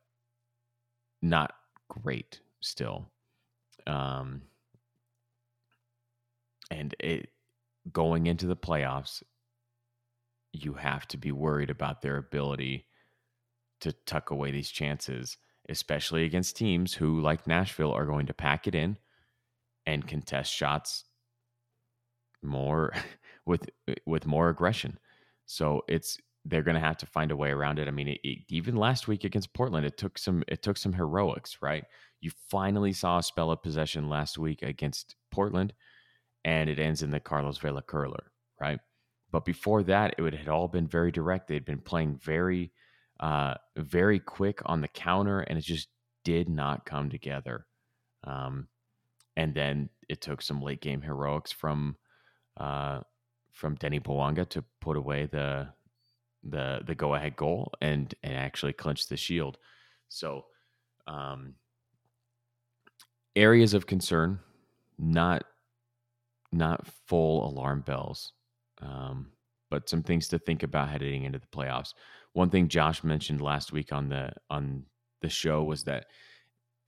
not 1.23 1.55
great 1.89 2.41
still. 2.61 3.07
Um, 3.87 4.43
and 6.75 6.95
it 6.99 7.29
going 7.93 8.27
into 8.27 8.47
the 8.47 8.57
playoffs, 8.57 9.23
you 10.53 10.75
have 10.75 11.07
to 11.09 11.17
be 11.17 11.33
worried 11.33 11.71
about 11.71 12.03
their 12.03 12.17
ability 12.17 12.87
to 13.81 13.93
tuck 14.07 14.31
away 14.31 14.51
these 14.51 14.71
chances, 14.71 15.37
especially 15.69 16.25
against 16.25 16.57
teams 16.57 16.95
who, 16.95 17.21
like 17.21 17.47
Nashville, 17.47 17.93
are 17.93 18.07
going 18.07 18.27
to 18.27 18.35
pack 18.35 18.67
it 18.67 18.75
in 18.75 18.97
and 19.87 20.07
contest 20.07 20.53
shots 20.53 21.05
more 22.43 22.93
with 23.47 23.69
with 24.07 24.27
more 24.27 24.49
aggression. 24.49 24.99
So 25.47 25.83
it's 25.89 26.19
they're 26.47 26.63
going 26.63 26.75
to 26.75 26.81
have 26.81 26.99
to 26.99 27.07
find 27.07 27.31
a 27.31 27.37
way 27.37 27.51
around 27.51 27.79
it. 27.79 27.89
I 27.89 27.91
mean, 27.91 28.09
it, 28.09 28.21
it, 28.23 28.39
even 28.49 28.77
last 28.77 29.09
week 29.09 29.25
against 29.25 29.55
Portland, 29.55 29.87
it 29.87 29.97
took 29.97 30.19
some 30.19 30.43
it 30.49 30.63
took 30.63 30.77
some 30.77 30.93
heroics, 30.93 31.59
right? 31.63 31.85
You 32.21 32.31
finally 32.51 32.93
saw 32.93 33.19
a 33.19 33.23
spell 33.23 33.51
of 33.51 33.63
possession 33.63 34.09
last 34.09 34.39
week 34.39 34.63
against 34.63 35.17
Portland, 35.31 35.73
and 36.45 36.69
it 36.69 36.79
ends 36.79 37.03
in 37.03 37.11
the 37.11 37.21
Carlos 37.21 37.59
Vela 37.59 37.83
curler, 37.83 38.33
right? 38.61 38.79
But 39.31 39.45
before 39.45 39.83
that, 39.85 40.15
it 40.19 40.35
had 40.35 40.49
all 40.49 40.69
been 40.69 40.87
very 40.87 41.11
direct. 41.11 41.49
They'd 41.49 41.65
been 41.65 41.81
playing 41.81 42.19
very, 42.23 42.73
uh, 43.21 43.55
very 43.77 44.21
quick 44.21 44.61
on 44.67 44.81
the 44.81 44.89
counter, 44.89 45.41
and 45.41 45.59
it 45.59 45.63
just 45.63 45.89
did 46.25 46.49
not 46.49 46.87
come 46.87 47.11
together. 47.11 47.67
Um, 48.25 48.69
and 49.37 49.55
then 49.55 49.89
it 50.09 50.21
took 50.21 50.41
some 50.43 50.63
late 50.63 50.81
game 50.81 51.03
heroics 51.03 51.51
from 51.51 51.97
uh, 52.59 53.01
from 53.53 53.75
Denny 53.77 54.01
Bouanga 54.01 54.49
to 54.51 54.65
put 54.81 54.97
away 54.97 55.27
the 55.27 55.69
the 56.45 56.83
the 56.87 56.95
go 56.95 57.15
ahead 57.15 57.37
goal 57.37 57.73
and 57.81 58.15
and 58.23 58.35
actually 58.35 58.73
clinch 58.73 59.09
the 59.09 59.17
shield. 59.17 59.59
So, 60.09 60.45
um, 61.07 61.55
areas 63.35 63.75
of 63.75 63.87
concern, 63.87 64.39
not 64.99 65.45
not 66.55 66.87
full 67.07 67.49
alarm 67.49 67.81
bells, 67.81 68.33
um, 68.81 69.33
but 69.71 69.89
some 69.89 70.03
things 70.03 70.29
to 70.29 70.39
think 70.39 70.63
about 70.63 70.89
heading 70.89 71.25
into 71.25 71.39
the 71.39 71.47
playoffs. 71.47 71.95
One 72.33 72.51
thing 72.51 72.69
Josh 72.69 73.05
mentioned 73.05 73.41
last 73.41 73.73
week 73.73 73.93
on 73.93 74.09
the 74.09 74.33
on 74.51 74.85
the 75.21 75.29
show 75.29 75.63
was 75.63 75.85
that 75.85 76.07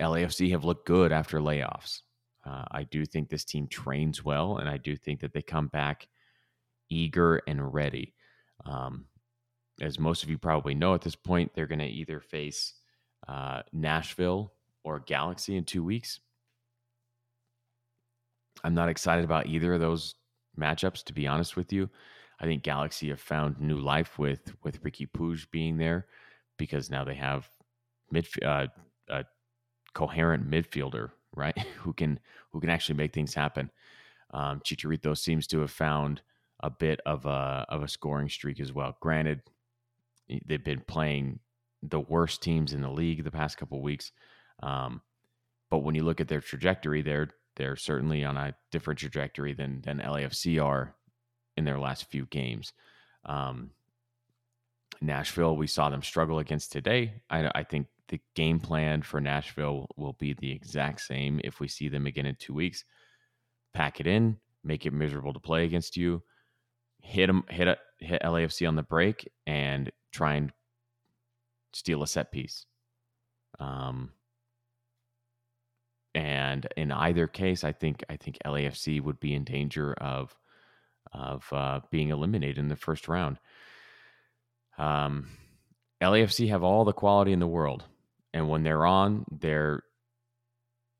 LAFC 0.00 0.50
have 0.50 0.64
looked 0.64 0.86
good 0.86 1.12
after 1.12 1.40
layoffs. 1.40 2.02
Uh, 2.44 2.64
I 2.70 2.84
do 2.84 3.04
think 3.04 3.28
this 3.28 3.44
team 3.44 3.66
trains 3.66 4.24
well, 4.24 4.58
and 4.58 4.68
I 4.68 4.76
do 4.76 4.96
think 4.96 5.20
that 5.20 5.32
they 5.32 5.42
come 5.42 5.68
back 5.68 6.06
eager 6.88 7.42
and 7.46 7.72
ready. 7.72 8.14
Um, 8.64 9.06
as 9.80 9.98
most 9.98 10.22
of 10.22 10.30
you 10.30 10.38
probably 10.38 10.74
know 10.74 10.94
at 10.94 11.02
this 11.02 11.16
point, 11.16 11.52
they're 11.54 11.66
going 11.66 11.80
to 11.80 11.86
either 11.86 12.20
face 12.20 12.74
uh, 13.28 13.62
Nashville 13.72 14.52
or 14.84 15.00
Galaxy 15.00 15.56
in 15.56 15.64
two 15.64 15.82
weeks. 15.82 16.20
I'm 18.64 18.74
not 18.74 18.88
excited 18.88 19.24
about 19.24 19.46
either 19.46 19.74
of 19.74 19.80
those 19.80 20.14
matchups, 20.58 21.04
to 21.04 21.12
be 21.12 21.26
honest 21.26 21.56
with 21.56 21.72
you. 21.72 21.88
I 22.40 22.44
think 22.44 22.62
Galaxy 22.62 23.08
have 23.08 23.20
found 23.20 23.60
new 23.60 23.78
life 23.78 24.18
with 24.18 24.54
with 24.62 24.82
Riqui 24.82 25.08
Puig 25.10 25.50
being 25.50 25.78
there 25.78 26.06
because 26.58 26.90
now 26.90 27.04
they 27.04 27.14
have 27.14 27.48
uh, 28.42 28.66
a 29.08 29.24
coherent 29.94 30.50
midfielder, 30.50 31.10
right? 31.34 31.58
who 31.78 31.92
can 31.92 32.20
who 32.52 32.60
can 32.60 32.70
actually 32.70 32.96
make 32.96 33.12
things 33.12 33.34
happen. 33.34 33.70
Um, 34.32 34.60
Chicharito 34.60 35.16
seems 35.16 35.46
to 35.48 35.60
have 35.60 35.70
found 35.70 36.22
a 36.60 36.70
bit 36.70 37.00
of 37.06 37.26
a 37.26 37.64
of 37.68 37.82
a 37.82 37.88
scoring 37.88 38.28
streak 38.28 38.60
as 38.60 38.72
well. 38.72 38.96
Granted, 39.00 39.42
They've 40.28 40.62
been 40.62 40.82
playing 40.86 41.38
the 41.82 42.00
worst 42.00 42.42
teams 42.42 42.72
in 42.72 42.82
the 42.82 42.90
league 42.90 43.22
the 43.22 43.30
past 43.30 43.58
couple 43.58 43.80
weeks. 43.80 44.12
Um, 44.62 45.02
but 45.70 45.78
when 45.78 45.94
you 45.94 46.02
look 46.02 46.20
at 46.20 46.28
their 46.28 46.40
trajectory, 46.40 47.02
they're 47.02 47.30
they're 47.56 47.76
certainly 47.76 48.24
on 48.24 48.36
a 48.36 48.54
different 48.70 49.00
trajectory 49.00 49.52
than 49.52 49.80
than 49.82 49.98
LAFC 49.98 50.62
are 50.62 50.94
in 51.56 51.64
their 51.64 51.78
last 51.78 52.10
few 52.10 52.26
games. 52.26 52.72
Um, 53.24 53.70
Nashville, 55.00 55.56
we 55.56 55.66
saw 55.66 55.90
them 55.90 56.02
struggle 56.02 56.38
against 56.38 56.72
today. 56.72 57.22
I, 57.28 57.50
I, 57.54 57.64
think 57.64 57.88
the 58.08 58.20
game 58.34 58.60
plan 58.60 59.02
for 59.02 59.20
Nashville 59.20 59.88
will 59.96 60.14
be 60.14 60.34
the 60.34 60.50
exact 60.50 61.00
same 61.00 61.40
if 61.44 61.60
we 61.60 61.68
see 61.68 61.88
them 61.88 62.06
again 62.06 62.26
in 62.26 62.36
two 62.36 62.54
weeks. 62.54 62.84
Pack 63.74 64.00
it 64.00 64.06
in, 64.06 64.38
make 64.64 64.86
it 64.86 64.92
miserable 64.92 65.32
to 65.32 65.40
play 65.40 65.64
against 65.64 65.96
you, 65.96 66.22
hit 67.00 67.26
them, 67.26 67.44
hit 67.50 67.68
a, 67.68 67.76
hit 67.98 68.22
LAFC 68.22 68.66
on 68.66 68.76
the 68.76 68.82
break, 68.82 69.30
and 69.46 69.90
try 70.12 70.34
and 70.34 70.52
steal 71.72 72.02
a 72.02 72.06
set 72.06 72.30
piece. 72.32 72.64
Um, 73.58 74.12
and 76.56 76.66
in 76.76 76.92
either 76.92 77.26
case, 77.26 77.64
I 77.64 77.72
think 77.72 78.02
I 78.08 78.16
think 78.16 78.38
LAFC 78.44 79.02
would 79.02 79.20
be 79.20 79.34
in 79.34 79.44
danger 79.44 79.92
of 79.94 80.34
of 81.12 81.46
uh, 81.52 81.80
being 81.90 82.08
eliminated 82.08 82.58
in 82.58 82.68
the 82.68 82.76
first 82.76 83.08
round. 83.08 83.38
Um, 84.78 85.28
LAFC 86.02 86.48
have 86.48 86.62
all 86.62 86.84
the 86.84 86.92
quality 86.92 87.32
in 87.32 87.40
the 87.40 87.46
world, 87.46 87.84
and 88.32 88.48
when 88.48 88.62
they're 88.62 88.86
on, 88.86 89.24
they're 89.30 89.82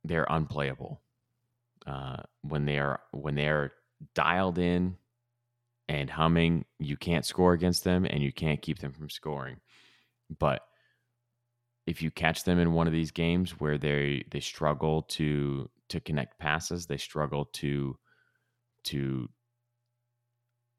they're 0.05 0.27
unplayable. 0.29 1.01
Uh, 1.87 2.23
when 2.43 2.67
they 2.67 2.79
are 2.79 3.01
when 3.13 3.35
they 3.35 3.49
are 3.49 3.73
dialed 4.15 4.59
in 4.59 4.97
and 5.89 6.11
humming, 6.11 6.65
you 6.79 6.97
can't 6.97 7.25
score 7.25 7.53
against 7.55 7.85
them, 7.85 8.05
and 8.05 8.23
you 8.23 8.33
can't 8.33 8.61
keep 8.63 8.79
them 8.81 8.93
from 8.93 9.09
scoring. 9.09 9.57
But 10.39 10.63
if 11.87 12.03
you 12.03 12.11
catch 12.11 12.45
them 12.45 12.59
in 12.59 12.73
one 12.73 12.87
of 12.87 12.93
these 12.93 13.11
games 13.11 13.61
where 13.61 13.79
they 13.79 14.25
they 14.31 14.41
struggle 14.41 15.03
to 15.03 15.71
to 15.89 16.01
connect 16.01 16.39
passes, 16.39 16.87
they 16.87 16.97
struggle 16.97 17.47
to 17.47 17.97
to 18.85 19.29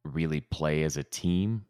really 0.04 0.42
play 0.42 0.84
as 0.84 0.98
a 0.98 1.04
team 1.04 1.66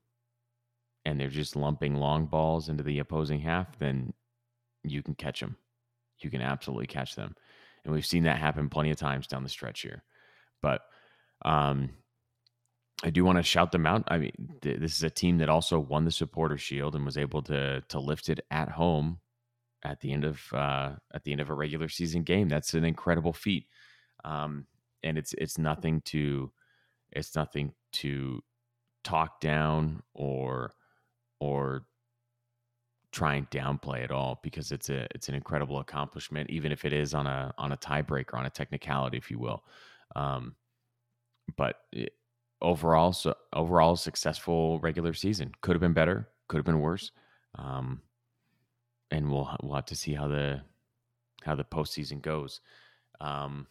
and 1.05 1.19
they're 1.19 1.29
just 1.29 1.55
lumping 1.55 1.95
long 1.95 2.25
balls 2.25 2.69
into 2.69 2.83
the 2.83 2.99
opposing 2.99 3.39
half, 3.39 3.79
then 3.79 4.13
you 4.83 5.01
can 5.01 5.15
catch 5.15 5.39
them. 5.39 5.55
You 6.19 6.29
can 6.29 6.41
absolutely 6.41 6.87
catch 6.87 7.15
them. 7.15 7.35
And 7.83 7.93
we've 7.93 8.05
seen 8.05 8.23
that 8.23 8.37
happen 8.37 8.69
plenty 8.69 8.91
of 8.91 8.97
times 8.97 9.27
down 9.27 9.43
the 9.43 9.49
stretch 9.49 9.81
here. 9.81 10.03
But 10.61 10.81
um, 11.45 11.91
I 13.03 13.09
do 13.09 13.23
want 13.23 13.37
to 13.37 13.43
shout 13.43 13.71
them 13.71 13.85
out. 13.85 14.03
I 14.07 14.17
mean, 14.17 14.57
th- 14.61 14.79
this 14.79 14.95
is 14.95 15.03
a 15.03 15.09
team 15.09 15.37
that 15.37 15.49
also 15.49 15.79
won 15.79 16.03
the 16.03 16.11
Supporter 16.11 16.57
Shield 16.57 16.95
and 16.95 17.05
was 17.05 17.17
able 17.17 17.41
to 17.43 17.81
to 17.87 17.99
lift 17.99 18.29
it 18.29 18.41
at 18.51 18.69
home 18.69 19.19
at 19.83 19.99
the 20.01 20.11
end 20.11 20.25
of 20.25 20.41
uh, 20.53 20.91
at 21.13 21.23
the 21.23 21.31
end 21.31 21.41
of 21.41 21.49
a 21.49 21.53
regular 21.53 21.89
season 21.89 22.23
game. 22.23 22.49
That's 22.49 22.73
an 22.73 22.83
incredible 22.83 23.33
feat, 23.33 23.67
um, 24.23 24.65
and 25.03 25.17
it's 25.17 25.33
it's 25.37 25.57
nothing 25.57 26.01
to 26.05 26.51
it's 27.11 27.35
nothing 27.35 27.73
to 27.93 28.43
talk 29.03 29.39
down 29.39 30.01
or 30.13 30.73
or 31.39 31.85
try 33.11 33.35
and 33.35 33.49
downplay 33.49 34.03
at 34.03 34.11
all 34.11 34.39
because 34.43 34.71
it's 34.71 34.89
a 34.89 35.07
it's 35.15 35.29
an 35.29 35.35
incredible 35.35 35.79
accomplishment, 35.79 36.49
even 36.49 36.71
if 36.71 36.85
it 36.85 36.93
is 36.93 37.13
on 37.13 37.27
a 37.27 37.53
on 37.57 37.71
a 37.71 37.77
tiebreaker 37.77 38.35
on 38.35 38.45
a 38.45 38.49
technicality, 38.49 39.17
if 39.17 39.31
you 39.31 39.39
will. 39.39 39.63
Um, 40.15 40.55
but 41.55 41.77
it, 41.91 42.13
overall, 42.61 43.13
so 43.13 43.35
overall 43.53 43.95
successful 43.95 44.79
regular 44.79 45.13
season 45.13 45.51
could 45.61 45.73
have 45.73 45.81
been 45.81 45.93
better, 45.93 46.29
could 46.47 46.57
have 46.57 46.65
been 46.65 46.79
worse. 46.79 47.11
Um, 47.55 48.01
and 49.11 49.31
we'll 49.31 49.55
we'll 49.61 49.75
have 49.75 49.85
to 49.85 49.95
see 49.95 50.13
how 50.13 50.27
the 50.27 50.61
how 51.43 51.55
the 51.55 51.63
postseason 51.63 52.21
goes. 52.21 52.61
Um, 53.19 53.67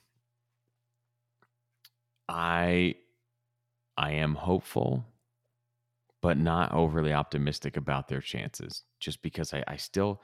I 2.28 2.96
I 3.96 4.12
am 4.12 4.34
hopeful, 4.34 5.06
but 6.20 6.36
not 6.38 6.72
overly 6.72 7.12
optimistic 7.12 7.76
about 7.76 8.08
their 8.08 8.20
chances. 8.20 8.82
Just 9.00 9.22
because 9.22 9.54
I, 9.54 9.62
I 9.66 9.76
still, 9.76 10.22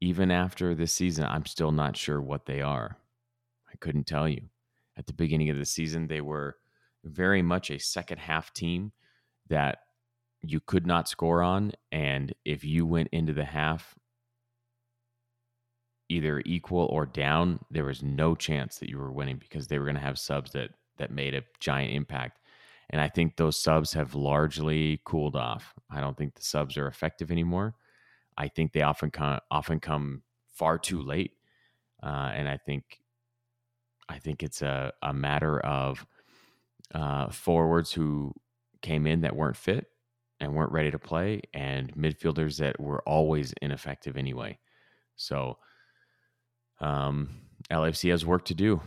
even 0.00 0.30
after 0.30 0.74
this 0.74 0.92
season, 0.92 1.24
I'm 1.24 1.46
still 1.46 1.72
not 1.72 1.96
sure 1.96 2.20
what 2.20 2.46
they 2.46 2.62
are. 2.62 2.96
I 3.72 3.76
couldn't 3.76 4.06
tell 4.06 4.28
you. 4.28 4.42
At 4.96 5.06
the 5.06 5.12
beginning 5.12 5.50
of 5.50 5.56
the 5.56 5.64
season, 5.64 6.06
they 6.06 6.20
were 6.20 6.56
very 7.04 7.42
much 7.42 7.70
a 7.70 7.78
second 7.78 8.18
half 8.18 8.52
team 8.52 8.92
that 9.48 9.78
you 10.42 10.60
could 10.60 10.86
not 10.86 11.08
score 11.08 11.42
on. 11.42 11.72
And 11.92 12.34
if 12.44 12.64
you 12.64 12.86
went 12.86 13.08
into 13.12 13.32
the 13.32 13.44
half 13.44 13.94
either 16.10 16.42
equal 16.44 16.86
or 16.86 17.06
down, 17.06 17.60
there 17.70 17.84
was 17.84 18.02
no 18.02 18.34
chance 18.34 18.78
that 18.78 18.90
you 18.90 18.98
were 18.98 19.12
winning 19.12 19.38
because 19.38 19.68
they 19.68 19.78
were 19.78 19.84
going 19.84 19.96
to 19.96 20.02
have 20.02 20.18
subs 20.18 20.52
that 20.52 20.70
that 20.98 21.10
made 21.10 21.34
a 21.34 21.42
giant 21.60 21.94
impact. 21.94 22.38
And 22.90 23.00
I 23.00 23.08
think 23.08 23.36
those 23.36 23.62
subs 23.62 23.92
have 23.94 24.14
largely 24.14 25.00
cooled 25.04 25.36
off. 25.36 25.72
I 25.90 26.00
don't 26.00 26.16
think 26.16 26.34
the 26.34 26.42
subs 26.42 26.76
are 26.76 26.88
effective 26.88 27.30
anymore. 27.30 27.74
I 28.36 28.48
think 28.48 28.72
they 28.72 28.82
often 28.82 29.10
come 29.10 29.40
often 29.50 29.80
come 29.80 30.22
far 30.48 30.78
too 30.78 31.00
late, 31.00 31.32
uh, 32.02 32.32
and 32.34 32.48
I 32.48 32.56
think 32.56 33.00
I 34.08 34.18
think 34.18 34.42
it's 34.42 34.62
a 34.62 34.92
a 35.02 35.12
matter 35.12 35.60
of 35.60 36.06
uh, 36.94 37.30
forwards 37.30 37.92
who 37.92 38.34
came 38.82 39.06
in 39.06 39.20
that 39.20 39.36
weren't 39.36 39.56
fit 39.56 39.86
and 40.40 40.54
weren't 40.54 40.72
ready 40.72 40.90
to 40.90 40.98
play, 40.98 41.42
and 41.54 41.94
midfielders 41.94 42.58
that 42.58 42.80
were 42.80 43.02
always 43.06 43.54
ineffective 43.62 44.16
anyway. 44.16 44.58
So 45.16 45.58
um, 46.80 47.30
LFC 47.70 48.10
has 48.10 48.24
work 48.24 48.44
to 48.46 48.54
do. 48.54 48.80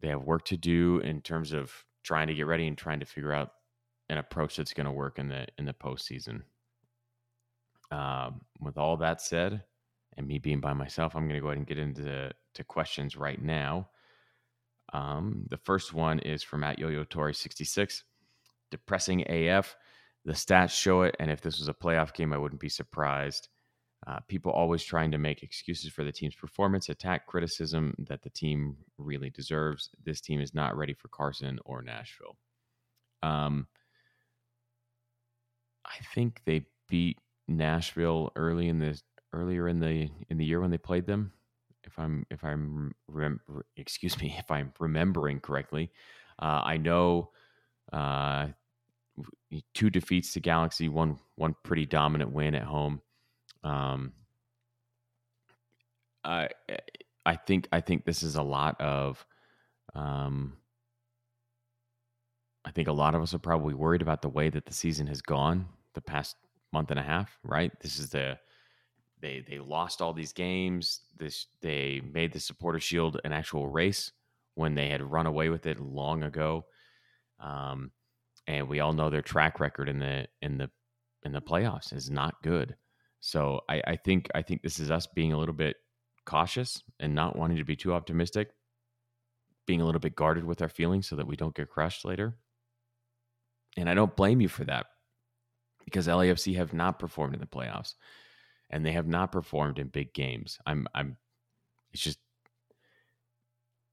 They 0.00 0.08
have 0.08 0.24
work 0.24 0.44
to 0.46 0.56
do 0.56 0.98
in 0.98 1.20
terms 1.20 1.52
of 1.52 1.72
trying 2.02 2.28
to 2.28 2.34
get 2.34 2.46
ready 2.46 2.66
and 2.66 2.76
trying 2.76 3.00
to 3.00 3.06
figure 3.06 3.32
out 3.32 3.52
an 4.08 4.18
approach 4.18 4.56
that's 4.56 4.72
going 4.72 4.86
to 4.86 4.92
work 4.92 5.18
in 5.18 5.28
the 5.28 5.46
in 5.58 5.64
the 5.64 5.72
postseason. 5.72 6.42
Um, 7.90 8.40
with 8.60 8.78
all 8.78 8.96
that 8.98 9.20
said, 9.20 9.62
and 10.16 10.26
me 10.26 10.38
being 10.38 10.60
by 10.60 10.72
myself, 10.72 11.14
I'm 11.14 11.28
going 11.28 11.34
to 11.34 11.40
go 11.40 11.48
ahead 11.48 11.58
and 11.58 11.66
get 11.66 11.78
into 11.78 12.30
to 12.54 12.64
questions 12.64 13.16
right 13.16 13.40
now. 13.40 13.88
Um, 14.92 15.46
the 15.48 15.56
first 15.56 15.94
one 15.94 16.18
is 16.20 16.42
from 16.42 16.64
at 16.64 16.78
Yo-Yo 16.78 17.04
Tori 17.04 17.34
66. 17.34 18.04
Depressing 18.70 19.22
AF. 19.30 19.76
The 20.24 20.32
stats 20.32 20.70
show 20.70 21.02
it, 21.02 21.16
and 21.18 21.30
if 21.30 21.40
this 21.40 21.58
was 21.58 21.68
a 21.68 21.74
playoff 21.74 22.14
game, 22.14 22.32
I 22.32 22.38
wouldn't 22.38 22.60
be 22.60 22.68
surprised. 22.68 23.48
Uh, 24.06 24.18
people 24.26 24.50
always 24.50 24.82
trying 24.82 25.12
to 25.12 25.18
make 25.18 25.42
excuses 25.42 25.92
for 25.92 26.02
the 26.02 26.10
team's 26.10 26.34
performance, 26.34 26.88
attack 26.88 27.26
criticism 27.26 27.94
that 27.98 28.22
the 28.22 28.30
team 28.30 28.76
really 28.98 29.30
deserves. 29.30 29.90
This 30.04 30.20
team 30.20 30.40
is 30.40 30.54
not 30.54 30.76
ready 30.76 30.92
for 30.92 31.08
Carson 31.08 31.60
or 31.64 31.82
Nashville. 31.82 32.36
Um, 33.22 33.68
I 35.84 36.02
think 36.14 36.40
they 36.44 36.66
beat 36.88 37.18
Nashville 37.46 38.32
early 38.34 38.68
in 38.68 38.78
the 38.78 39.00
earlier 39.32 39.68
in 39.68 39.78
the 39.78 40.10
in 40.28 40.36
the 40.36 40.44
year 40.44 40.60
when 40.60 40.70
they 40.70 40.78
played 40.78 41.06
them. 41.06 41.32
If 41.84 41.98
I'm 41.98 42.26
if 42.30 42.42
I'm 42.44 42.92
rem, 43.06 43.40
excuse 43.76 44.18
me 44.20 44.34
if 44.38 44.50
I'm 44.50 44.72
remembering 44.80 45.40
correctly, 45.40 45.92
uh, 46.40 46.62
I 46.64 46.76
know 46.76 47.30
uh, 47.92 48.48
two 49.74 49.90
defeats 49.90 50.32
to 50.32 50.40
Galaxy, 50.40 50.88
one 50.88 51.18
one 51.36 51.54
pretty 51.62 51.86
dominant 51.86 52.32
win 52.32 52.54
at 52.54 52.64
home. 52.64 53.00
Um, 53.64 54.12
I 56.24 56.48
I 57.24 57.36
think 57.36 57.68
I 57.72 57.80
think 57.80 58.04
this 58.04 58.22
is 58.22 58.36
a 58.36 58.42
lot 58.42 58.80
of, 58.80 59.24
um, 59.94 60.56
I 62.64 62.70
think 62.70 62.88
a 62.88 62.92
lot 62.92 63.14
of 63.14 63.22
us 63.22 63.34
are 63.34 63.38
probably 63.38 63.74
worried 63.74 64.02
about 64.02 64.22
the 64.22 64.28
way 64.28 64.48
that 64.50 64.66
the 64.66 64.72
season 64.72 65.06
has 65.08 65.22
gone 65.22 65.66
the 65.94 66.00
past 66.00 66.36
month 66.72 66.90
and 66.90 67.00
a 67.00 67.02
half. 67.02 67.38
Right, 67.44 67.72
this 67.80 67.98
is 67.98 68.10
the 68.10 68.38
they 69.20 69.44
they 69.48 69.58
lost 69.58 70.02
all 70.02 70.12
these 70.12 70.32
games. 70.32 71.00
This 71.18 71.46
they 71.60 72.00
made 72.12 72.32
the 72.32 72.40
supporter 72.40 72.80
shield 72.80 73.20
an 73.24 73.32
actual 73.32 73.68
race 73.68 74.12
when 74.54 74.74
they 74.74 74.88
had 74.88 75.02
run 75.02 75.26
away 75.26 75.48
with 75.48 75.66
it 75.66 75.80
long 75.80 76.22
ago. 76.24 76.64
Um, 77.40 77.92
and 78.46 78.68
we 78.68 78.80
all 78.80 78.92
know 78.92 79.10
their 79.10 79.22
track 79.22 79.60
record 79.60 79.88
in 79.88 79.98
the 79.98 80.26
in 80.42 80.58
the 80.58 80.70
in 81.24 81.32
the 81.32 81.40
playoffs 81.40 81.92
is 81.92 82.10
not 82.10 82.42
good. 82.42 82.76
So 83.22 83.60
I, 83.68 83.80
I 83.86 83.96
think 83.96 84.28
I 84.34 84.42
think 84.42 84.62
this 84.62 84.80
is 84.80 84.90
us 84.90 85.06
being 85.06 85.32
a 85.32 85.38
little 85.38 85.54
bit 85.54 85.76
cautious 86.26 86.82
and 86.98 87.14
not 87.14 87.36
wanting 87.36 87.56
to 87.56 87.64
be 87.64 87.76
too 87.76 87.94
optimistic, 87.94 88.50
being 89.64 89.80
a 89.80 89.86
little 89.86 90.00
bit 90.00 90.16
guarded 90.16 90.44
with 90.44 90.60
our 90.60 90.68
feelings 90.68 91.06
so 91.06 91.14
that 91.14 91.26
we 91.26 91.36
don't 91.36 91.54
get 91.54 91.70
crushed 91.70 92.04
later. 92.04 92.36
And 93.76 93.88
I 93.88 93.94
don't 93.94 94.16
blame 94.16 94.40
you 94.40 94.48
for 94.48 94.64
that 94.64 94.86
because 95.84 96.08
LAFC 96.08 96.56
have 96.56 96.74
not 96.74 96.98
performed 96.98 97.34
in 97.34 97.40
the 97.40 97.46
playoffs 97.46 97.94
and 98.70 98.84
they 98.84 98.92
have 98.92 99.06
not 99.06 99.30
performed 99.30 99.78
in 99.78 99.86
big 99.86 100.12
games. 100.14 100.58
I'm 100.66 100.88
I'm 100.92 101.16
it's 101.92 102.02
just 102.02 102.18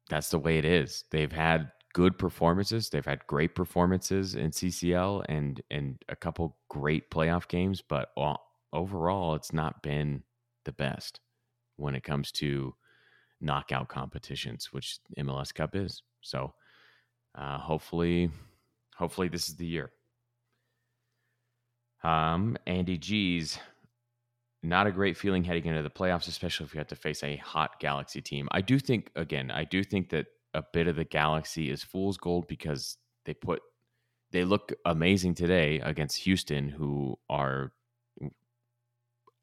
that's 0.09 0.31
the 0.31 0.39
way 0.39 0.57
it 0.57 0.65
is. 0.65 1.03
They've 1.11 1.31
had 1.31 1.71
good 1.93 2.17
performances. 2.17 2.89
They've 2.89 3.05
had 3.05 3.27
great 3.27 3.53
performances 3.53 4.33
in 4.33 4.49
CCL 4.49 5.25
and 5.29 5.61
and 5.69 6.03
a 6.09 6.15
couple 6.15 6.57
great 6.67 7.11
playoff 7.11 7.47
games, 7.47 7.83
but 7.87 8.09
overall, 8.73 9.35
it's 9.35 9.53
not 9.53 9.81
been 9.81 10.23
the 10.65 10.71
best 10.71 11.19
when 11.77 11.95
it 11.95 12.03
comes 12.03 12.31
to 12.33 12.73
knockout 13.41 13.87
competitions, 13.87 14.69
which 14.71 14.99
MLS 15.17 15.53
Cup 15.53 15.75
is. 15.75 16.03
So, 16.21 16.53
uh, 17.35 17.57
hopefully, 17.57 18.29
hopefully 18.95 19.29
this 19.29 19.47
is 19.47 19.55
the 19.55 19.65
year. 19.65 19.91
Um, 22.03 22.57
Andy 22.65 22.97
G's 22.97 23.59
not 24.61 24.87
a 24.87 24.91
great 24.91 25.17
feeling 25.17 25.43
heading 25.43 25.65
into 25.65 25.81
the 25.81 25.89
playoffs, 25.89 26.27
especially 26.27 26.65
if 26.65 26.73
you 26.73 26.79
have 26.79 26.87
to 26.87 26.95
face 26.95 27.23
a 27.23 27.37
hot 27.37 27.79
Galaxy 27.79 28.21
team. 28.21 28.47
I 28.51 28.61
do 28.61 28.77
think, 28.77 29.09
again, 29.15 29.51
I 29.51 29.63
do 29.63 29.83
think 29.83 30.09
that 30.09 30.27
a 30.53 30.63
bit 30.73 30.87
of 30.87 30.95
the 30.95 31.05
Galaxy 31.05 31.69
is 31.69 31.83
fool's 31.83 32.17
gold 32.17 32.47
because 32.47 32.97
they 33.25 33.33
put 33.33 33.61
they 34.31 34.43
look 34.43 34.73
amazing 34.85 35.33
today 35.33 35.79
against 35.79 36.17
Houston, 36.17 36.69
who 36.69 37.17
are 37.29 37.71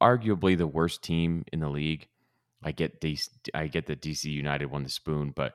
arguably 0.01 0.57
the 0.57 0.67
worst 0.67 1.03
team 1.03 1.45
in 1.53 1.61
the 1.61 1.69
league. 1.69 2.09
I 2.63 2.73
get 2.73 3.01
DC, 3.01 3.29
I 3.55 3.67
get 3.67 3.87
DC 3.87 4.25
United 4.25 4.67
won 4.67 4.83
the 4.83 4.89
spoon, 4.89 5.33
but 5.35 5.55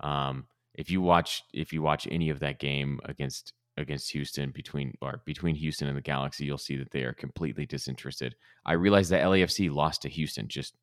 um, 0.00 0.46
if 0.74 0.90
you 0.90 1.00
watch 1.00 1.42
if 1.52 1.72
you 1.72 1.82
watch 1.82 2.08
any 2.10 2.30
of 2.30 2.40
that 2.40 2.58
game 2.58 3.00
against 3.04 3.52
against 3.76 4.10
Houston 4.10 4.50
between 4.50 4.94
or 5.00 5.22
between 5.24 5.54
Houston 5.54 5.88
and 5.88 5.96
the 5.96 6.02
Galaxy, 6.02 6.44
you'll 6.44 6.58
see 6.58 6.76
that 6.76 6.90
they 6.90 7.02
are 7.02 7.12
completely 7.12 7.66
disinterested. 7.66 8.34
I 8.66 8.72
realize 8.72 9.08
that 9.10 9.24
LAFC 9.24 9.72
lost 9.72 10.02
to 10.02 10.08
Houston 10.08 10.48
just 10.48 10.74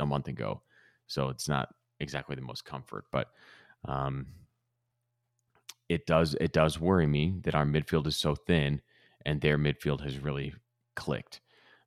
a 0.00 0.06
month 0.06 0.28
ago, 0.28 0.62
so 1.06 1.28
it's 1.28 1.48
not 1.48 1.68
exactly 2.00 2.36
the 2.36 2.42
most 2.42 2.64
comfort, 2.64 3.04
but 3.12 3.28
um, 3.84 4.26
it 5.88 6.06
does 6.06 6.34
it 6.40 6.52
does 6.52 6.80
worry 6.80 7.06
me 7.06 7.40
that 7.42 7.54
our 7.54 7.64
midfield 7.64 8.06
is 8.06 8.16
so 8.16 8.34
thin 8.34 8.80
and 9.24 9.40
their 9.40 9.58
midfield 9.58 10.02
has 10.02 10.18
really 10.18 10.54
clicked. 10.94 11.40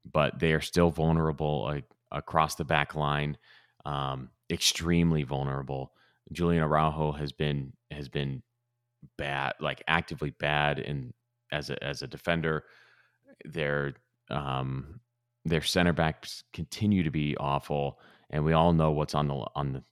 But 0.10 0.40
they 0.40 0.54
are 0.54 0.62
still 0.62 0.90
vulnerable 0.90 1.82
across 2.12 2.56
the 2.56 2.66
back 2.66 2.96
line, 2.96 3.38
um, 3.86 4.30
extremely 4.50 5.24
vulnerable. 5.24 5.94
Julian 6.32 6.64
Araujo 6.64 7.12
has 7.12 7.32
been 7.32 7.74
has 7.92 8.10
been 8.10 8.42
bad, 9.18 9.54
like 9.60 9.84
actively 9.88 10.32
bad 10.32 10.80
in 10.80 11.14
as 11.52 11.70
a 11.70 11.84
as 11.84 12.02
a 12.02 12.08
defender. 12.08 12.64
Their 13.46 13.94
um, 14.30 15.00
their 15.46 15.62
center 15.62 15.94
backs 15.94 16.44
continue 16.54 17.04
to 17.04 17.12
be 17.12 17.36
awful, 17.38 18.00
and 18.30 18.44
we 18.44 18.54
all 18.54 18.74
know 18.74 18.92
what's 18.92 19.16
on 19.16 19.28
the 19.28 19.46
on 19.56 19.74
the 19.74 19.84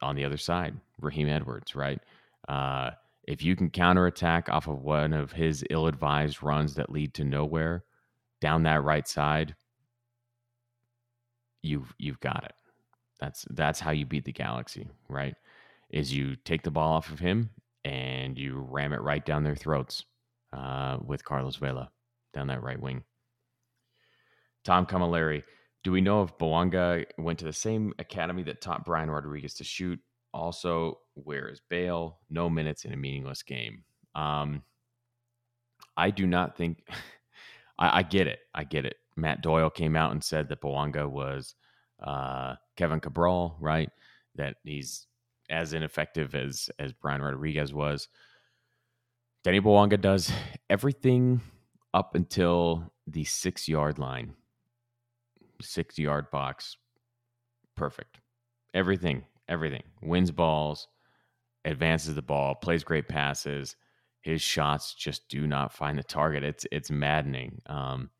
on 0.00 0.16
the 0.16 0.24
other 0.24 0.36
side. 0.36 0.74
Raheem 1.00 1.28
Edwards, 1.28 1.74
right? 1.74 2.00
Uh, 2.48 2.90
if 3.24 3.42
you 3.42 3.56
can 3.56 3.68
counterattack 3.68 4.48
off 4.48 4.68
of 4.68 4.82
one 4.82 5.12
of 5.12 5.32
his 5.32 5.64
ill-advised 5.70 6.42
runs 6.42 6.74
that 6.76 6.90
lead 6.90 7.12
to 7.14 7.24
nowhere 7.24 7.84
down 8.40 8.62
that 8.64 8.84
right 8.84 9.06
side, 9.06 9.54
you've 11.62 11.94
you've 11.98 12.20
got 12.20 12.44
it. 12.44 12.54
That's 13.20 13.44
that's 13.50 13.80
how 13.80 13.90
you 13.90 14.06
beat 14.06 14.24
the 14.24 14.32
Galaxy, 14.32 14.88
right? 15.08 15.34
Is 15.90 16.14
you 16.14 16.36
take 16.36 16.62
the 16.62 16.70
ball 16.70 16.92
off 16.92 17.10
of 17.10 17.18
him 17.18 17.50
and 17.84 18.38
you 18.38 18.58
ram 18.58 18.92
it 18.92 19.00
right 19.00 19.24
down 19.24 19.44
their 19.44 19.56
throats 19.56 20.04
uh, 20.52 20.98
with 21.04 21.24
Carlos 21.24 21.56
Vela 21.56 21.90
down 22.34 22.48
that 22.48 22.62
right 22.62 22.80
wing. 22.80 23.04
Tom 24.64 24.86
Camilleri, 24.86 25.42
do 25.82 25.92
we 25.92 26.00
know 26.00 26.22
if 26.22 26.36
Bouanga 26.38 27.04
went 27.16 27.38
to 27.38 27.44
the 27.44 27.52
same 27.52 27.94
academy 27.98 28.42
that 28.44 28.60
taught 28.60 28.84
Brian 28.84 29.10
Rodriguez 29.10 29.54
to 29.54 29.64
shoot? 29.64 29.98
Also, 30.34 30.98
where 31.14 31.48
is 31.48 31.60
Bale? 31.70 32.18
No 32.28 32.50
minutes 32.50 32.84
in 32.84 32.92
a 32.92 32.96
meaningless 32.96 33.42
game. 33.42 33.84
Um, 34.14 34.62
I 35.96 36.10
do 36.10 36.26
not 36.26 36.56
think. 36.56 36.86
I, 37.78 37.98
I, 37.98 38.02
get 38.02 38.26
it. 38.26 38.40
I 38.54 38.64
get 38.64 38.84
it. 38.84 38.96
Matt 39.16 39.42
Doyle 39.42 39.70
came 39.70 39.96
out 39.96 40.12
and 40.12 40.22
said 40.22 40.48
that 40.48 40.60
Bouanga 40.60 41.08
was 41.08 41.54
uh, 42.02 42.54
Kevin 42.76 43.00
Cabral, 43.00 43.56
right? 43.60 43.90
That 44.36 44.56
he's 44.64 45.06
as 45.50 45.72
ineffective 45.72 46.34
as 46.34 46.70
as 46.78 46.92
Brian 46.92 47.22
Rodriguez 47.22 47.72
was. 47.72 48.08
Danny 49.44 49.60
Bouanga 49.60 50.00
does 50.00 50.30
everything 50.68 51.40
up 51.94 52.14
until 52.14 52.92
the 53.06 53.24
six 53.24 53.68
yard 53.68 53.98
line, 53.98 54.34
six 55.60 55.98
yard 55.98 56.30
box. 56.30 56.76
Perfect. 57.76 58.20
Everything, 58.74 59.24
everything. 59.48 59.82
Wins 60.02 60.30
balls, 60.30 60.88
advances 61.64 62.14
the 62.14 62.22
ball, 62.22 62.54
plays 62.54 62.84
great 62.84 63.08
passes. 63.08 63.76
His 64.28 64.42
shots 64.42 64.92
just 64.92 65.26
do 65.30 65.46
not 65.46 65.72
find 65.72 65.98
the 65.98 66.02
target. 66.02 66.44
It's 66.44 66.66
it's 66.70 66.90
maddening. 66.90 67.62
Um, 67.64 68.10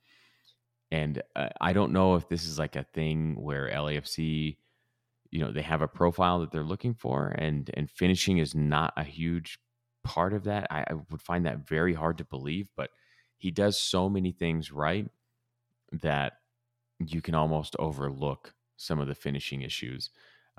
and 0.90 1.22
uh, 1.36 1.50
I 1.60 1.74
don't 1.74 1.92
know 1.92 2.14
if 2.14 2.30
this 2.30 2.46
is 2.46 2.58
like 2.58 2.76
a 2.76 2.86
thing 2.94 3.36
where 3.38 3.68
LAFC 3.68 4.56
you 5.30 5.40
know 5.40 5.52
they 5.52 5.60
have 5.60 5.82
a 5.82 5.86
profile 5.88 6.40
that 6.40 6.50
they're 6.50 6.62
looking 6.62 6.94
for 6.94 7.34
and 7.36 7.70
and 7.74 7.90
finishing 7.90 8.38
is 8.38 8.54
not 8.54 8.94
a 8.96 9.04
huge 9.04 9.58
part 10.02 10.32
of 10.32 10.44
that 10.44 10.66
I, 10.70 10.86
I, 10.88 10.94
would 11.10 11.20
find 11.20 11.44
that 11.44 11.68
very 11.68 11.92
hard 11.92 12.16
to 12.16 12.24
believe 12.24 12.70
but 12.74 12.88
he 13.36 13.50
does 13.50 13.78
so 13.78 14.08
many 14.08 14.32
things 14.32 14.72
right 14.72 15.06
that 15.92 16.38
you 16.98 17.20
can 17.20 17.34
almost 17.34 17.76
overlook 17.78 18.54
some 18.78 18.98
of 18.98 19.08
the 19.08 19.14
finishing 19.14 19.60
issues 19.60 20.08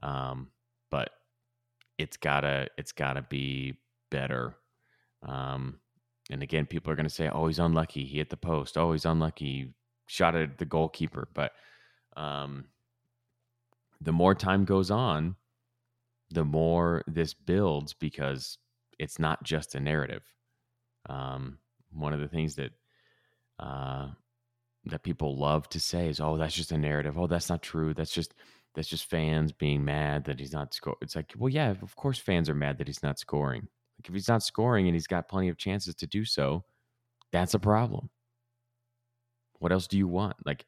um, 0.03 0.49
but 0.91 1.09
it's 1.97 2.17
gotta 2.17 2.67
it's 2.77 2.91
gotta 2.91 3.23
be 3.23 3.79
better 4.12 4.55
um, 5.23 5.79
and 6.32 6.43
again 6.43 6.65
people 6.65 6.91
are 6.91 6.95
going 6.95 7.08
to 7.08 7.13
say 7.13 7.29
oh 7.29 7.47
he's 7.47 7.60
unlucky 7.60 8.05
he 8.05 8.17
hit 8.17 8.29
the 8.29 8.38
post 8.38 8.77
oh 8.77 8.91
he's 8.91 9.05
unlucky 9.05 9.73
shot 10.08 10.36
at 10.36 10.58
the 10.58 10.65
goalkeeper 10.65 11.27
but 11.34 11.51
um, 12.17 12.65
the 14.01 14.12
more 14.12 14.36
time 14.36 14.65
goes 14.65 14.91
on, 14.91 15.36
the 16.29 16.45
more 16.45 17.03
this 17.08 17.34
builds 17.34 17.93
because 17.93 18.58
it's 18.97 19.19
not 19.19 19.43
just 19.43 19.75
a 19.75 19.79
narrative. 19.79 20.23
Um, 21.08 21.60
one 21.91 22.13
of 22.13 22.19
the 22.19 22.27
things 22.27 22.55
that 22.55 22.71
uh, 23.60 24.10
that 24.86 25.03
people 25.03 25.38
love 25.38 25.67
to 25.69 25.79
say 25.79 26.08
is, 26.08 26.19
"Oh, 26.19 26.38
that's 26.38 26.55
just 26.55 26.71
a 26.71 26.77
narrative. 26.77 27.17
Oh, 27.17 27.27
that's 27.27 27.49
not 27.49 27.62
true. 27.62 27.93
That's 27.93 28.12
just 28.12 28.34
that's 28.75 28.88
just 28.88 29.10
fans 29.10 29.51
being 29.51 29.84
mad 29.84 30.25
that 30.25 30.39
he's 30.39 30.53
not 30.53 30.73
scoring." 30.73 30.97
It's 31.01 31.15
like, 31.15 31.34
well, 31.38 31.49
yeah, 31.49 31.71
of 31.82 31.95
course, 31.95 32.19
fans 32.19 32.49
are 32.49 32.55
mad 32.55 32.77
that 32.77 32.88
he's 32.88 33.03
not 33.03 33.19
scoring. 33.19 33.67
Like 33.99 34.07
if 34.07 34.13
he's 34.13 34.29
not 34.29 34.43
scoring 34.43 34.88
and 34.88 34.95
he's 34.95 35.07
got 35.07 35.27
plenty 35.27 35.49
of 35.49 35.57
chances 35.57 35.93
to 35.95 36.07
do 36.07 36.23
so, 36.23 36.63
that's 37.33 37.53
a 37.53 37.59
problem. 37.59 38.09
What 39.59 39.73
else 39.73 39.88
do 39.88 39.97
you 39.97 40.07
want? 40.07 40.38
Like 40.45 40.65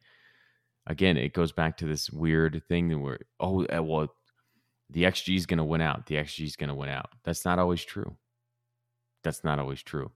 again, 0.85 1.15
it 1.15 1.33
goes 1.33 1.53
back 1.53 1.77
to 1.77 1.87
this 1.87 2.09
weird 2.11 2.61
thing 2.67 2.89
that 2.89 2.97
we're, 2.97 3.19
oh, 3.39 3.63
eh, 3.63 3.79
well, 3.79 4.13
the 4.89 5.03
XG 5.03 5.37
is 5.37 5.45
going 5.45 5.59
to 5.59 5.63
win 5.63 5.79
out. 5.79 6.05
The 6.07 6.15
XG 6.15 6.45
is 6.45 6.55
going 6.57 6.67
to 6.67 6.75
win 6.75 6.89
out. 6.89 7.09
That's 7.23 7.45
not 7.45 7.59
always 7.59 7.83
true. 7.83 8.17
That's 9.23 9.43
not 9.43 9.59
always 9.59 9.81
true. 9.81 10.11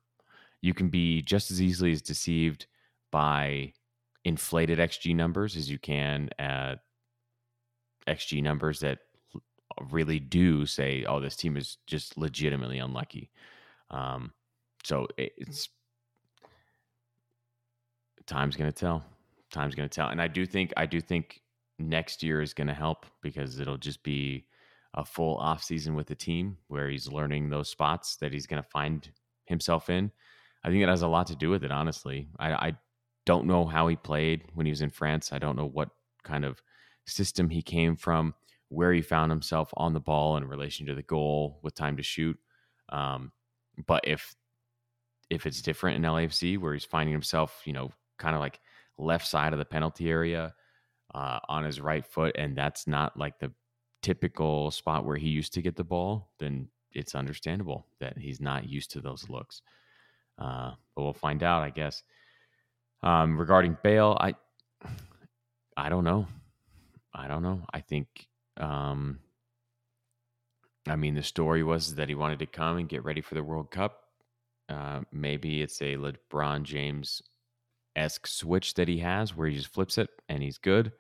You 0.62 0.74
can 0.74 0.90
be 0.90 1.22
just 1.22 1.52
as 1.52 1.62
easily 1.62 1.92
as 1.92 2.02
deceived 2.02 2.66
by 3.12 3.72
inflated 4.26 4.80
XG 4.80 5.16
numbers 5.16 5.56
as 5.56 5.70
you 5.70 5.80
can 5.80 6.30
at 6.40 6.80
XG 8.08 8.42
numbers 8.44 8.80
that 8.82 9.00
really 9.90 10.20
do 10.20 10.66
say, 10.66 11.06
oh, 11.08 11.20
this 11.20 11.36
team 11.36 11.58
is 11.58 11.78
just 11.88 12.18
legitimately 12.18 12.80
unlucky. 12.80 13.32
Um, 13.90 14.34
so 14.84 15.08
it's 15.18 15.70
time's 18.26 18.56
going 18.56 18.72
to 18.72 18.78
tell 18.78 19.04
time's 19.56 19.74
going 19.74 19.90
to 19.90 19.94
tell. 19.96 20.10
And 20.10 20.22
I 20.22 20.28
do 20.28 20.46
think 20.46 20.74
I 20.78 20.86
do 20.86 21.02
think 21.02 21.42
next 21.80 22.22
year 22.22 22.42
is 22.42 22.54
going 22.54 22.68
to 22.68 22.74
help 22.74 23.06
because 23.22 23.60
it'll 23.60 23.78
just 23.78 24.04
be 24.04 24.46
a 24.94 25.04
full 25.04 25.38
off 25.38 25.64
season 25.64 25.96
with 25.96 26.08
the 26.08 26.16
team 26.16 26.58
where 26.68 26.90
he's 26.90 27.12
learning 27.12 27.50
those 27.50 27.70
spots 27.70 28.18
that 28.18 28.32
he's 28.32 28.48
going 28.48 28.62
to 28.62 28.70
find 28.70 29.10
himself 29.46 29.90
in. 29.90 30.12
I 30.64 30.70
think 30.70 30.84
it 30.84 30.90
has 30.90 31.02
a 31.02 31.08
lot 31.08 31.28
to 31.28 31.36
do 31.36 31.50
with 31.50 31.64
it. 31.64 31.72
Honestly, 31.72 32.28
I, 32.40 32.54
I 32.54 32.74
don't 33.26 33.46
know 33.46 33.66
how 33.66 33.88
he 33.88 33.96
played 33.96 34.44
when 34.54 34.66
he 34.66 34.72
was 34.72 34.82
in 34.82 34.90
France. 34.90 35.32
I 35.32 35.40
don't 35.40 35.58
know 35.58 35.68
what 35.68 35.90
kind 36.24 36.46
of 36.46 36.62
system 37.06 37.50
he 37.50 37.62
came 37.62 37.96
from, 37.96 38.34
where 38.70 38.92
he 38.94 39.02
found 39.02 39.32
himself 39.32 39.72
on 39.78 39.94
the 39.94 40.00
ball 40.00 40.38
in 40.38 40.48
relation 40.48 40.86
to 40.88 40.96
the 40.96 41.04
goal 41.04 41.60
with 41.62 41.76
time 41.76 41.98
to 41.98 42.04
shoot. 42.04 42.38
Um, 42.90 43.32
but 43.86 44.02
if 44.06 44.34
if 45.30 45.46
it's 45.46 45.62
different 45.62 45.98
in 45.98 46.12
LAFC 46.12 46.58
where 46.58 46.74
he's 46.74 46.86
finding 46.86 47.14
himself, 47.14 47.62
you 47.66 47.74
know, 47.74 47.92
kind 48.20 48.36
of 48.36 48.42
like 48.42 48.60
left 48.98 49.28
side 49.28 49.54
of 49.54 49.60
the 49.60 49.66
penalty 49.66 50.10
area 50.10 50.54
uh, 51.14 51.40
on 51.50 51.64
his 51.64 51.82
right 51.82 52.06
foot, 52.06 52.36
and 52.38 52.56
that's 52.56 52.88
not 52.88 53.18
like 53.18 53.40
the 53.40 53.52
typical 54.02 54.70
spot 54.70 55.04
where 55.04 55.18
he 55.18 55.30
used 55.30 55.54
to 55.54 55.62
get 55.62 55.76
the 55.76 55.84
ball, 55.84 56.30
then 56.40 56.68
it's 56.94 57.16
understandable 57.16 57.88
that 58.00 58.18
he's 58.18 58.40
not 58.40 58.70
used 58.70 58.92
to 58.92 59.02
those 59.02 59.28
looks. 59.30 59.62
Uh, 60.38 60.72
but 60.96 61.04
we'll 61.04 61.14
find 61.14 61.42
out, 61.44 61.64
I 61.64 61.70
guess. 61.72 62.04
Um, 63.02 63.38
regarding 63.38 63.78
Bale, 63.84 64.18
I 64.20 64.36
I 65.78 65.90
don't 65.90 66.04
know. 66.04 66.28
I 67.14 67.28
don't 67.28 67.44
know. 67.44 67.64
I 67.74 67.82
think 67.82 68.08
um, 68.58 69.20
I 70.88 70.96
mean 70.96 71.16
the 71.16 71.24
story 71.24 71.64
was 71.64 71.96
that 71.96 72.10
he 72.10 72.16
wanted 72.16 72.40
to 72.40 72.46
come 72.46 72.78
and 72.78 72.90
get 72.90 73.04
ready 73.04 73.22
for 73.22 73.36
the 73.36 73.44
World 73.44 73.72
Cup. 73.72 74.02
Uh, 74.70 75.02
maybe 75.12 75.62
it's 75.62 75.82
a 75.82 75.96
LeBron 75.96 76.64
James 76.64 77.22
esque 77.96 78.28
switch 78.28 78.74
that 78.74 78.88
he 78.88 78.98
has 78.98 79.36
where 79.36 79.48
he 79.48 79.56
just 79.56 79.74
flips 79.74 79.98
it 79.98 80.10
and 80.30 80.42
he's 80.42 80.58
good, 80.58 80.92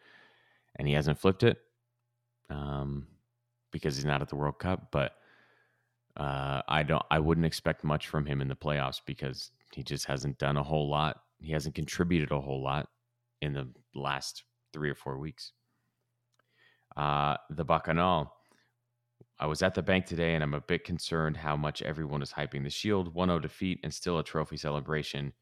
and 0.78 0.88
he 0.88 0.94
hasn't 0.94 1.20
flipped 1.20 1.44
it 1.44 1.58
um, 2.50 3.08
because 3.72 3.96
he's 3.96 4.06
not 4.06 4.22
at 4.22 4.30
the 4.30 4.36
World 4.36 4.60
Cup. 4.60 4.92
But 4.92 5.14
uh, 6.18 6.62
I 6.68 6.84
don't. 6.84 7.04
I 7.12 7.20
wouldn't 7.20 7.46
expect 7.46 7.84
much 7.84 8.08
from 8.08 8.26
him 8.26 8.42
in 8.42 8.48
the 8.48 8.56
playoffs 8.56 9.02
because 9.06 9.52
he 9.74 9.84
just 9.84 10.06
hasn't 10.06 10.38
done 10.38 10.58
a 10.58 10.64
whole 10.64 10.90
lot. 10.90 11.22
He 11.40 11.52
hasn't 11.52 11.76
contributed 11.76 12.32
a 12.32 12.40
whole 12.40 12.64
lot 12.64 12.88
in 13.42 13.54
the 13.54 13.68
last 13.94 14.44
three 14.74 14.90
or 14.90 14.96
four 14.96 15.18
weeks. 15.18 15.52
Uh, 16.98 17.38
the 17.50 17.66
Bacchanal. 17.66 18.32
I 19.38 19.48
was 19.48 19.62
at 19.62 19.74
the 19.74 19.82
bank 19.82 20.06
today 20.06 20.34
and 20.34 20.44
I'm 20.44 20.54
a 20.54 20.62
bit 20.62 20.86
concerned 20.86 21.36
how 21.36 21.58
much 21.58 21.82
everyone 21.82 22.22
is 22.22 22.32
hyping 22.32 22.64
the 22.64 22.70
Shield 22.70 23.14
1 23.14 23.28
0 23.28 23.40
defeat 23.40 23.80
and 23.84 23.94
still 23.94 24.20
a 24.20 24.24
trophy 24.24 24.56
celebration 24.56 25.34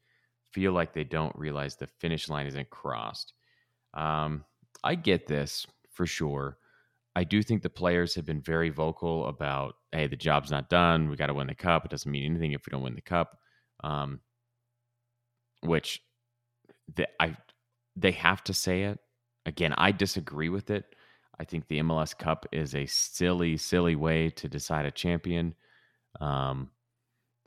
feel 0.52 0.72
like 0.72 0.92
they 0.92 1.04
don't 1.04 1.34
realize 1.36 1.76
the 1.76 1.86
finish 1.86 2.28
line 2.28 2.46
isn't 2.46 2.70
crossed. 2.70 3.32
Um, 3.92 4.44
I 4.82 4.94
get 4.94 5.26
this 5.26 5.66
for 5.92 6.06
sure. 6.06 6.58
I 7.16 7.24
do 7.24 7.42
think 7.42 7.62
the 7.62 7.70
players 7.70 8.14
have 8.14 8.24
been 8.24 8.40
very 8.40 8.70
vocal 8.70 9.26
about, 9.26 9.76
hey, 9.92 10.08
the 10.08 10.16
job's 10.16 10.50
not 10.50 10.68
done. 10.68 11.08
We 11.08 11.16
got 11.16 11.28
to 11.28 11.34
win 11.34 11.46
the 11.46 11.54
cup. 11.54 11.84
It 11.84 11.90
doesn't 11.90 12.10
mean 12.10 12.24
anything 12.24 12.52
if 12.52 12.62
we 12.66 12.70
don't 12.70 12.82
win 12.82 12.96
the 12.96 13.00
cup. 13.00 13.38
Um, 13.82 14.20
which 15.60 16.02
they, 16.94 17.06
I 17.20 17.36
they 17.96 18.12
have 18.12 18.42
to 18.44 18.54
say 18.54 18.84
it. 18.84 18.98
Again, 19.46 19.74
I 19.76 19.92
disagree 19.92 20.48
with 20.48 20.70
it. 20.70 20.84
I 21.38 21.44
think 21.44 21.66
the 21.66 21.80
MLS 21.80 22.16
Cup 22.16 22.46
is 22.52 22.74
a 22.74 22.86
silly, 22.86 23.56
silly 23.56 23.96
way 23.96 24.30
to 24.30 24.48
decide 24.48 24.86
a 24.86 24.90
champion. 24.90 25.54
Um, 26.20 26.70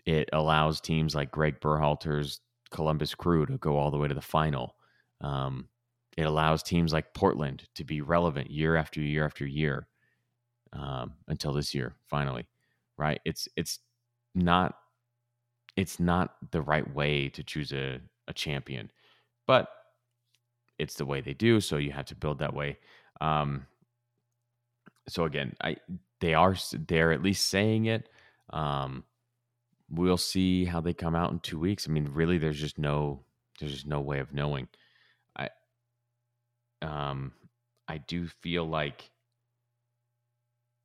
it 0.05 0.29
allows 0.33 0.81
teams 0.81 1.15
like 1.15 1.31
Greg 1.31 1.59
Berhalter's 1.59 2.41
Columbus 2.71 3.15
Crew 3.15 3.45
to 3.45 3.57
go 3.57 3.77
all 3.77 3.91
the 3.91 3.97
way 3.97 4.07
to 4.07 4.13
the 4.13 4.21
final. 4.21 4.75
Um, 5.21 5.69
it 6.17 6.23
allows 6.23 6.63
teams 6.63 6.93
like 6.93 7.13
Portland 7.13 7.67
to 7.75 7.83
be 7.83 8.01
relevant 8.01 8.51
year 8.51 8.75
after 8.75 9.01
year 9.01 9.25
after 9.25 9.45
year 9.45 9.87
um, 10.73 11.13
until 11.27 11.53
this 11.53 11.73
year, 11.73 11.95
finally. 12.07 12.47
Right? 12.97 13.21
It's 13.25 13.47
it's 13.55 13.79
not 14.33 14.75
it's 15.75 15.99
not 15.99 16.35
the 16.51 16.61
right 16.61 16.93
way 16.93 17.29
to 17.29 17.43
choose 17.43 17.71
a, 17.71 17.99
a 18.27 18.33
champion, 18.33 18.91
but 19.45 19.69
it's 20.79 20.95
the 20.95 21.05
way 21.05 21.21
they 21.21 21.33
do. 21.33 21.61
So 21.61 21.77
you 21.77 21.91
have 21.91 22.05
to 22.07 22.15
build 22.15 22.39
that 22.39 22.53
way. 22.53 22.79
Um, 23.21 23.67
so 25.07 25.23
again, 25.25 25.55
I 25.61 25.77
they 26.19 26.33
are 26.33 26.55
they're 26.87 27.11
at 27.11 27.23
least 27.23 27.49
saying 27.49 27.85
it. 27.85 28.09
Um, 28.49 29.03
we'll 29.89 30.17
see 30.17 30.65
how 30.65 30.81
they 30.81 30.93
come 30.93 31.15
out 31.15 31.31
in 31.31 31.39
two 31.39 31.59
weeks. 31.59 31.87
I 31.87 31.91
mean, 31.91 32.09
really, 32.13 32.37
there's 32.37 32.59
just 32.59 32.77
no 32.77 33.23
there's 33.59 33.73
just 33.73 33.87
no 33.87 34.01
way 34.01 34.19
of 34.19 34.33
knowing. 34.33 34.67
I 35.35 35.49
um 36.81 37.33
I 37.87 37.99
do 37.99 38.27
feel 38.27 38.65
like 38.65 39.11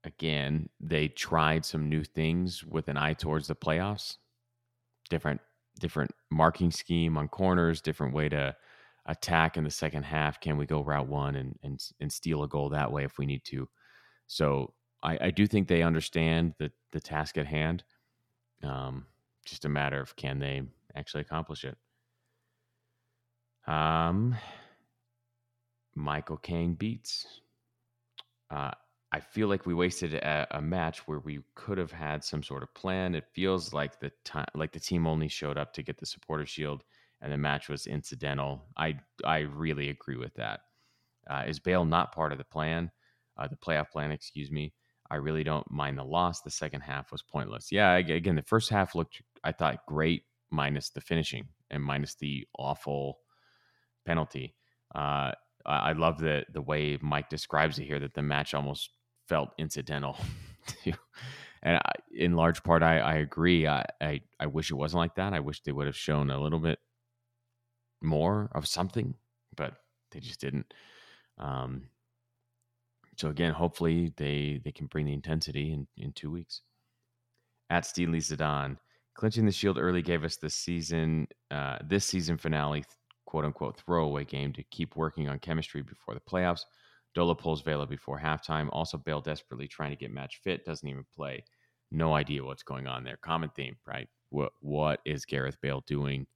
again 0.04 0.68
they 0.80 1.08
tried 1.08 1.64
some 1.64 1.88
new 1.88 2.04
things 2.04 2.64
with 2.64 2.88
an 2.88 2.96
eye 2.96 3.14
towards 3.14 3.48
the 3.48 3.54
playoffs. 3.54 4.18
Different 5.10 5.40
different 5.80 6.12
marking 6.30 6.70
scheme 6.70 7.16
on 7.18 7.28
corners, 7.28 7.80
different 7.80 8.14
way 8.14 8.28
to 8.28 8.54
attack 9.06 9.56
in 9.56 9.64
the 9.64 9.70
second 9.70 10.04
half. 10.04 10.40
Can 10.40 10.56
we 10.56 10.66
go 10.66 10.82
route 10.82 11.08
one 11.08 11.36
and 11.36 11.58
and 11.62 11.80
and 12.00 12.12
steal 12.12 12.42
a 12.44 12.48
goal 12.48 12.68
that 12.70 12.92
way 12.92 13.04
if 13.04 13.18
we 13.18 13.26
need 13.26 13.44
to? 13.46 13.68
So 14.26 14.74
I, 15.02 15.18
I 15.20 15.30
do 15.30 15.46
think 15.46 15.68
they 15.68 15.82
understand 15.82 16.54
the 16.58 16.70
the 16.92 17.00
task 17.00 17.38
at 17.38 17.46
hand. 17.46 17.84
Um, 18.62 19.06
just 19.44 19.64
a 19.64 19.68
matter 19.68 20.00
of 20.00 20.14
can 20.16 20.38
they 20.38 20.62
actually 20.94 21.22
accomplish 21.22 21.64
it. 21.64 21.76
Um, 23.66 24.36
Michael 25.94 26.36
Kane 26.36 26.74
beats. 26.74 27.26
Uh, 28.50 28.70
I 29.12 29.20
feel 29.20 29.48
like 29.48 29.66
we 29.66 29.74
wasted 29.74 30.14
a, 30.14 30.46
a, 30.52 30.60
match 30.60 31.06
where 31.06 31.18
we 31.18 31.40
could 31.54 31.76
have 31.76 31.92
had 31.92 32.24
some 32.24 32.42
sort 32.42 32.62
of 32.62 32.72
plan. 32.74 33.14
It 33.14 33.26
feels 33.34 33.72
like 33.72 34.00
the 34.00 34.10
time, 34.24 34.46
like 34.54 34.72
the 34.72 34.80
team 34.80 35.06
only 35.06 35.28
showed 35.28 35.58
up 35.58 35.72
to 35.74 35.82
get 35.82 35.98
the 35.98 36.06
supporter 36.06 36.46
shield, 36.46 36.82
and 37.20 37.32
the 37.32 37.38
match 37.38 37.68
was 37.68 37.86
incidental. 37.86 38.64
I 38.76 38.98
I 39.24 39.40
really 39.40 39.90
agree 39.90 40.16
with 40.16 40.34
that. 40.34 40.60
Uh, 41.28 41.44
is 41.46 41.60
Bale 41.60 41.84
not 41.84 42.12
part 42.12 42.32
of 42.32 42.38
the 42.38 42.44
plan? 42.44 42.90
Uh, 43.36 43.48
the 43.48 43.56
playoff 43.56 43.90
plan, 43.90 44.12
excuse 44.12 44.50
me. 44.50 44.72
I 45.10 45.16
really 45.16 45.44
don't 45.44 45.70
mind 45.70 45.98
the 45.98 46.04
loss. 46.04 46.40
The 46.40 46.50
second 46.50 46.80
half 46.80 47.12
was 47.12 47.22
pointless. 47.22 47.70
Yeah, 47.70 47.96
again, 47.96 48.36
the 48.36 48.42
first 48.42 48.70
half 48.70 48.94
looked, 48.94 49.20
I 49.44 49.52
thought, 49.52 49.84
great, 49.86 50.24
minus 50.50 50.90
the 50.90 51.00
finishing 51.00 51.48
and 51.70 51.82
minus 51.82 52.14
the 52.14 52.46
awful 52.58 53.18
penalty. 54.06 54.54
Uh, 54.94 55.32
I 55.64 55.92
love 55.92 56.18
the 56.18 56.44
the 56.52 56.60
way 56.60 56.98
Mike 57.00 57.28
describes 57.28 57.78
it 57.78 57.84
here 57.84 58.00
that 58.00 58.14
the 58.14 58.22
match 58.22 58.52
almost 58.52 58.90
felt 59.28 59.50
incidental. 59.58 60.16
and 61.62 61.76
I, 61.76 61.92
in 62.12 62.34
large 62.34 62.62
part, 62.62 62.82
I, 62.82 62.98
I 62.98 63.14
agree. 63.14 63.66
I, 63.66 63.84
I, 64.00 64.20
I 64.40 64.46
wish 64.46 64.70
it 64.70 64.74
wasn't 64.74 65.00
like 65.00 65.14
that. 65.16 65.32
I 65.32 65.40
wish 65.40 65.62
they 65.62 65.72
would 65.72 65.86
have 65.86 65.96
shown 65.96 66.30
a 66.30 66.42
little 66.42 66.58
bit 66.58 66.80
more 68.02 68.50
of 68.54 68.66
something, 68.66 69.14
but 69.56 69.74
they 70.10 70.20
just 70.20 70.40
didn't. 70.40 70.74
Um, 71.38 71.88
so 73.22 73.28
again, 73.28 73.52
hopefully 73.52 74.12
they 74.16 74.60
they 74.64 74.72
can 74.72 74.88
bring 74.88 75.06
the 75.06 75.12
intensity 75.12 75.72
in 75.72 75.86
in 75.96 76.12
two 76.12 76.28
weeks. 76.28 76.62
At 77.70 77.86
Steely 77.86 78.18
Zidane, 78.18 78.76
clinching 79.14 79.46
the 79.46 79.52
Shield 79.52 79.78
early 79.78 80.02
gave 80.02 80.24
us 80.24 80.38
the 80.38 80.50
season 80.50 81.28
uh, 81.52 81.78
this 81.84 82.04
season 82.04 82.36
finale 82.36 82.84
quote 83.24 83.44
unquote 83.44 83.78
throwaway 83.78 84.24
game 84.24 84.52
to 84.54 84.64
keep 84.72 84.96
working 84.96 85.28
on 85.28 85.38
chemistry 85.38 85.82
before 85.82 86.14
the 86.14 86.20
playoffs. 86.28 86.62
Dolo 87.14 87.34
pulls 87.34 87.62
Vela 87.62 87.86
before 87.86 88.18
halftime. 88.18 88.68
Also, 88.72 88.98
Bale 88.98 89.20
desperately 89.20 89.68
trying 89.68 89.90
to 89.90 89.96
get 89.96 90.10
match 90.10 90.40
fit, 90.42 90.64
doesn't 90.64 90.88
even 90.88 91.04
play. 91.14 91.44
No 91.92 92.14
idea 92.14 92.42
what's 92.42 92.64
going 92.64 92.88
on 92.88 93.04
there. 93.04 93.18
Common 93.18 93.50
theme, 93.54 93.76
right? 93.86 94.08
What 94.30 94.50
what 94.58 94.98
is 95.04 95.24
Gareth 95.24 95.58
Bale 95.62 95.84
doing? 95.86 96.26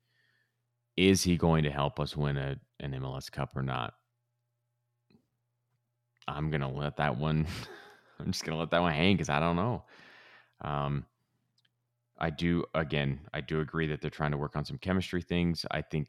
Is 0.97 1.25
he 1.25 1.37
going 1.37 1.65
to 1.65 1.71
help 1.71 1.99
us 1.99 2.17
win 2.17 2.37
a, 2.37 2.55
an 2.79 2.93
MLS 2.93 3.29
Cup 3.33 3.57
or 3.57 3.63
not? 3.65 3.95
I'm 6.29 6.51
gonna 6.51 6.73
let 6.73 6.97
that 6.97 7.17
one. 7.17 7.47
I'm 8.21 8.33
just 8.33 8.45
gonna 8.45 8.59
let 8.59 8.71
that 8.71 8.83
one 8.83 8.93
hang 8.93 9.15
because 9.15 9.29
I 9.29 9.41
don't 9.41 9.57
know. 9.57 9.85
Um, 10.63 11.05
I 12.19 12.31
do 12.31 12.65
again. 12.75 13.21
I 13.35 13.41
do 13.41 13.61
agree 13.61 13.87
that 13.89 14.01
they're 14.01 14.11
trying 14.11 14.31
to 14.31 14.39
work 14.39 14.57
on 14.57 14.65
some 14.65 14.79
chemistry 14.79 15.23
things. 15.23 15.67
I 15.71 15.83
think 15.83 16.09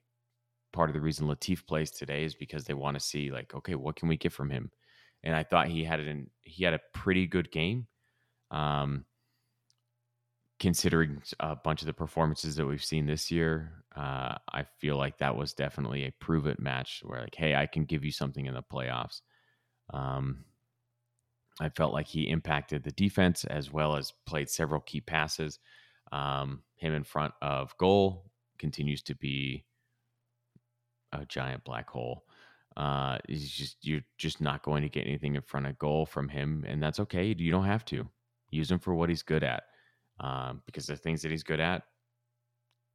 part 0.71 0.89
of 0.89 0.93
the 0.93 1.01
reason 1.01 1.27
Latif 1.27 1.65
plays 1.65 1.91
today 1.91 2.23
is 2.23 2.35
because 2.35 2.65
they 2.65 2.73
want 2.73 2.97
to 2.97 3.05
see 3.05 3.31
like, 3.31 3.53
okay, 3.53 3.75
what 3.75 3.95
can 3.95 4.07
we 4.07 4.17
get 4.17 4.31
from 4.31 4.49
him? 4.49 4.71
And 5.23 5.35
I 5.35 5.43
thought 5.43 5.67
he 5.67 5.83
had 5.83 5.99
in. 5.99 6.29
He 6.43 6.63
had 6.63 6.73
a 6.73 6.79
pretty 6.93 7.27
good 7.27 7.51
game. 7.51 7.87
Um, 8.51 9.05
considering 10.59 11.21
a 11.39 11.55
bunch 11.55 11.81
of 11.81 11.85
the 11.85 11.93
performances 11.93 12.55
that 12.55 12.65
we've 12.65 12.83
seen 12.83 13.05
this 13.05 13.29
year, 13.29 13.83
uh, 13.95 14.35
I 14.53 14.63
feel 14.79 14.97
like 14.97 15.17
that 15.17 15.35
was 15.35 15.53
definitely 15.53 16.05
a 16.05 16.11
prove 16.19 16.47
it 16.47 16.59
match 16.59 17.01
where 17.03 17.21
like, 17.21 17.35
hey, 17.35 17.55
I 17.55 17.65
can 17.65 17.85
give 17.85 18.03
you 18.05 18.11
something 18.11 18.45
in 18.45 18.53
the 18.53 18.63
playoffs. 18.63 19.21
Um, 19.93 20.45
I 21.59 21.69
felt 21.69 21.93
like 21.93 22.07
he 22.07 22.29
impacted 22.29 22.83
the 22.83 22.91
defense 22.91 23.43
as 23.45 23.71
well 23.71 23.95
as 23.95 24.13
played 24.25 24.49
several 24.49 24.81
key 24.81 25.01
passes. 25.01 25.59
Um, 26.11 26.61
him 26.75 26.93
in 26.93 27.03
front 27.03 27.33
of 27.41 27.75
goal 27.77 28.31
continues 28.59 29.01
to 29.03 29.15
be 29.15 29.65
a 31.11 31.25
giant 31.25 31.63
black 31.63 31.89
hole. 31.89 32.25
Uh, 32.75 33.17
he's 33.27 33.49
just 33.49 33.77
you're 33.81 34.05
just 34.19 34.39
not 34.39 34.61
going 34.61 34.83
to 34.83 34.89
get 34.89 35.07
anything 35.07 35.35
in 35.35 35.41
front 35.41 35.65
of 35.65 35.79
goal 35.79 36.05
from 36.05 36.29
him, 36.29 36.63
and 36.67 36.81
that's 36.81 36.99
okay. 36.99 37.33
You 37.35 37.51
don't 37.51 37.65
have 37.65 37.85
to 37.85 38.07
use 38.51 38.69
him 38.69 38.79
for 38.79 38.93
what 38.93 39.09
he's 39.09 39.23
good 39.23 39.43
at, 39.43 39.63
um, 40.19 40.61
because 40.67 40.85
the 40.85 40.95
things 40.95 41.23
that 41.23 41.31
he's 41.31 41.43
good 41.43 41.59
at, 41.59 41.83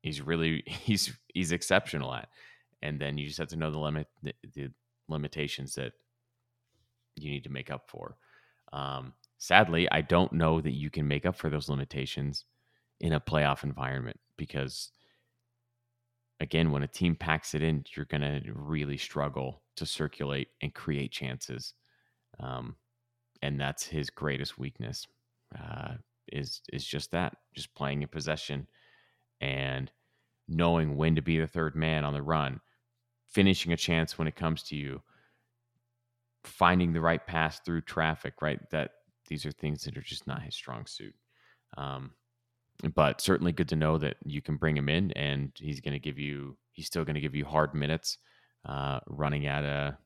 he's 0.03 0.23
really 0.23 0.63
he's 0.67 1.13
he's 1.35 1.51
exceptional 1.51 2.15
at. 2.15 2.29
And 2.81 3.01
then 3.01 3.19
you 3.19 3.27
just 3.27 3.39
have 3.39 3.49
to 3.49 3.57
know 3.57 3.71
the 3.71 3.79
limit 3.79 4.07
the, 4.23 4.35
the 4.55 4.71
limitations 5.09 5.75
that 5.75 5.93
you 7.17 7.31
need 7.31 7.45
to 7.45 7.53
make 7.53 7.71
up 7.71 7.89
for. 7.89 8.17
Um, 8.73 9.13
sadly, 9.39 9.91
I 9.91 10.01
don't 10.01 10.33
know 10.33 10.61
that 10.61 10.73
you 10.73 10.91
can 10.91 11.07
make 11.07 11.27
up 11.27 11.37
for 11.37 11.51
those 11.51 11.69
limitations 11.69 12.45
in 13.01 13.13
a 13.13 13.21
playoff 13.21 13.65
environment 13.65 14.19
because, 14.37 14.91
again, 16.41 16.71
when 16.71 16.83
a 16.83 16.89
team 16.89 17.15
packs 17.15 17.55
it 17.55 17.63
in, 17.63 17.85
you're 17.95 18.07
going 18.07 18.23
to 18.23 18.41
really 18.55 18.97
struggle 18.97 19.63
to 19.77 19.87
circulate 19.87 20.49
and 20.61 20.75
create 20.75 21.13
chances. 21.13 21.75
Um, 22.41 22.77
and 23.43 23.61
that's 23.61 23.85
his 23.85 24.09
greatest 24.11 24.59
weakness 24.59 25.07
uh, 25.59 25.95
is 26.29 26.63
is 26.73 26.85
just 26.85 27.11
that, 27.11 27.37
just 27.55 27.75
playing 27.75 28.03
in 28.03 28.09
possession 28.09 28.67
and 29.41 29.91
knowing 30.49 30.97
when 30.97 31.17
to 31.17 31.23
be 31.23 31.39
the 31.39 31.47
third 31.47 31.75
man 31.75 32.05
on 32.05 32.13
the 32.13 32.23
run, 32.23 32.61
finishing 33.29 33.73
a 33.73 33.77
chance 33.77 34.19
when 34.19 34.29
it 34.29 34.37
comes 34.37 34.63
to 34.63 34.77
you, 34.77 35.03
finding 36.45 36.93
the 36.93 37.01
right 37.01 37.25
pass 37.27 37.61
through 37.61 37.83
traffic, 37.83 38.35
right? 38.41 38.59
That 38.71 38.91
these 39.29 39.47
are 39.47 39.53
things 39.53 39.85
that 39.85 39.97
are 39.97 40.03
just 40.03 40.27
not 40.27 40.43
his 40.43 40.55
strong 40.55 40.87
suit. 40.87 41.15
Um, 41.77 42.13
but 42.95 43.21
certainly 43.21 43.53
good 43.53 43.69
to 43.69 43.77
know 43.77 43.99
that 43.99 44.17
you 44.25 44.43
can 44.43 44.57
bring 44.57 44.77
him 44.77 44.89
in 44.89 45.13
and 45.13 45.53
he's 45.57 45.81
going 45.81 45.93
to 45.93 46.01
give 46.01 46.19
you, 46.19 46.57
he's 46.73 46.87
still 46.87 47.05
going 47.05 47.15
to 47.15 47.21
give 47.21 47.35
you 47.35 47.45
hard 47.45 47.75
minutes 47.75 48.19
uh, 48.67 49.01
running 49.07 49.47
at 49.47 49.65
a, 49.65 49.97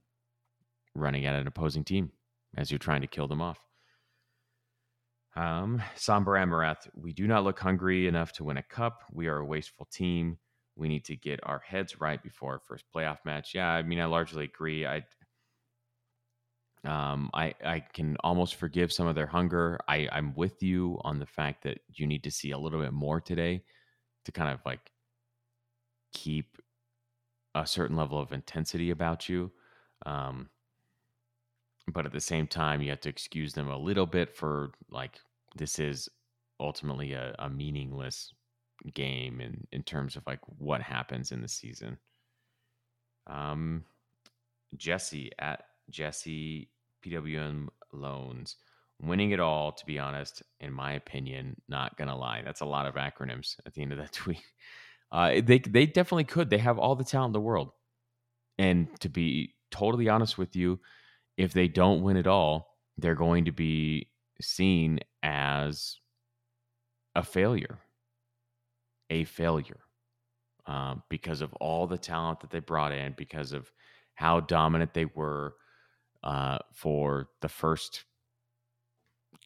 running 0.94 1.26
at 1.26 1.34
an 1.34 1.46
opposing 1.46 1.84
team 1.84 2.12
as 2.56 2.70
you're 2.70 2.78
trying 2.78 3.00
to 3.00 3.06
kill 3.06 3.28
them 3.28 3.40
off. 3.40 3.58
Um, 5.34 5.82
Samber 5.96 6.38
Amarath, 6.42 6.88
we 6.94 7.12
do 7.12 7.26
not 7.26 7.44
look 7.44 7.58
hungry 7.58 8.08
enough 8.08 8.32
to 8.34 8.44
win 8.44 8.56
a 8.56 8.62
cup. 8.62 9.02
We 9.12 9.26
are 9.26 9.38
a 9.38 9.44
wasteful 9.44 9.86
team. 9.92 10.38
We 10.76 10.88
need 10.88 11.04
to 11.06 11.16
get 11.16 11.40
our 11.42 11.58
heads 11.58 12.00
right 12.00 12.22
before 12.22 12.54
our 12.54 12.60
first 12.60 12.84
playoff 12.94 13.18
match. 13.24 13.54
Yeah, 13.54 13.68
I 13.68 13.82
mean, 13.82 14.00
I 14.00 14.06
largely 14.06 14.44
agree. 14.44 14.86
I 14.86 15.04
um, 16.86 17.30
I 17.34 17.54
I 17.64 17.80
can 17.80 18.16
almost 18.20 18.54
forgive 18.56 18.92
some 18.92 19.06
of 19.06 19.14
their 19.14 19.26
hunger. 19.26 19.78
I 19.88 20.08
I'm 20.12 20.34
with 20.34 20.62
you 20.62 20.98
on 21.02 21.18
the 21.18 21.26
fact 21.26 21.62
that 21.64 21.80
you 21.94 22.06
need 22.06 22.22
to 22.24 22.30
see 22.30 22.52
a 22.52 22.58
little 22.58 22.80
bit 22.80 22.92
more 22.92 23.20
today 23.20 23.62
to 24.24 24.32
kind 24.32 24.52
of 24.52 24.60
like 24.64 24.90
keep 26.12 26.58
a 27.54 27.66
certain 27.66 27.96
level 27.96 28.18
of 28.18 28.32
intensity 28.32 28.90
about 28.90 29.28
you. 29.28 29.50
Um, 30.04 30.50
but 31.88 32.06
at 32.06 32.12
the 32.12 32.20
same 32.20 32.46
time, 32.46 32.82
you 32.82 32.90
have 32.90 33.00
to 33.00 33.08
excuse 33.08 33.52
them 33.52 33.68
a 33.68 33.78
little 33.78 34.06
bit 34.06 34.34
for 34.34 34.72
like 34.90 35.20
this 35.56 35.78
is 35.78 36.08
ultimately 36.60 37.12
a, 37.12 37.34
a 37.38 37.48
meaningless 37.48 38.32
game 38.94 39.40
in 39.40 39.66
in 39.72 39.82
terms 39.82 40.16
of 40.16 40.26
like 40.26 40.40
what 40.58 40.82
happens 40.82 41.32
in 41.32 41.40
the 41.40 41.48
season. 41.48 41.98
Um, 43.26 43.84
Jesse 44.76 45.30
at 45.38 45.64
Jesse 45.90 46.68
PWM 47.06 47.68
loans 47.92 48.56
winning 49.00 49.30
it 49.30 49.40
all. 49.40 49.72
To 49.72 49.86
be 49.86 49.98
honest, 49.98 50.42
in 50.60 50.72
my 50.72 50.94
opinion, 50.94 51.56
not 51.68 51.96
gonna 51.96 52.16
lie, 52.16 52.42
that's 52.44 52.60
a 52.60 52.66
lot 52.66 52.86
of 52.86 52.94
acronyms 52.94 53.56
at 53.66 53.74
the 53.74 53.82
end 53.82 53.92
of 53.92 53.98
that 53.98 54.12
tweet. 54.12 54.42
Uh, 55.12 55.40
they 55.42 55.58
they 55.58 55.86
definitely 55.86 56.24
could. 56.24 56.50
They 56.50 56.58
have 56.58 56.78
all 56.78 56.96
the 56.96 57.04
talent 57.04 57.30
in 57.30 57.34
the 57.34 57.40
world, 57.40 57.70
and 58.58 58.88
to 59.00 59.08
be 59.08 59.54
totally 59.70 60.08
honest 60.08 60.38
with 60.38 60.56
you, 60.56 60.80
if 61.36 61.52
they 61.52 61.68
don't 61.68 62.02
win 62.02 62.16
it 62.16 62.26
all, 62.26 62.76
they're 62.98 63.14
going 63.14 63.44
to 63.44 63.52
be 63.52 64.08
seen 64.40 65.00
as 65.22 65.98
a 67.14 67.22
failure, 67.22 67.78
a 69.10 69.24
failure, 69.24 69.80
um, 70.66 71.02
because 71.08 71.40
of 71.40 71.52
all 71.54 71.86
the 71.86 71.98
talent 71.98 72.40
that 72.40 72.50
they 72.50 72.60
brought 72.60 72.92
in, 72.92 73.14
because 73.16 73.52
of 73.52 73.70
how 74.14 74.40
dominant 74.40 74.92
they 74.94 75.04
were 75.04 75.54
uh, 76.26 76.58
for 76.72 77.28
the 77.40 77.48
first 77.48 78.04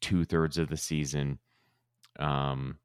two 0.01 0.25
thirds 0.25 0.57
of 0.57 0.67
the 0.67 0.75
season, 0.75 1.37
um, 2.19 2.79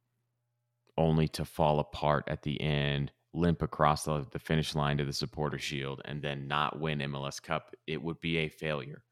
only 0.98 1.26
to 1.28 1.46
fall 1.46 1.78
apart 1.78 2.24
at 2.28 2.42
the 2.42 2.60
end, 2.60 3.10
limp 3.32 3.62
across 3.62 4.04
the, 4.04 4.26
the 4.32 4.38
finish 4.38 4.74
line 4.74 4.98
to 4.98 5.04
the 5.06 5.14
supporter 5.14 5.58
shield, 5.58 6.02
and 6.04 6.20
then 6.20 6.46
not 6.46 6.78
win 6.78 6.98
MLS 6.98 7.42
Cup. 7.42 7.74
It 7.86 8.02
would 8.02 8.20
be 8.20 8.36
a 8.36 8.48
failure, 8.50 9.02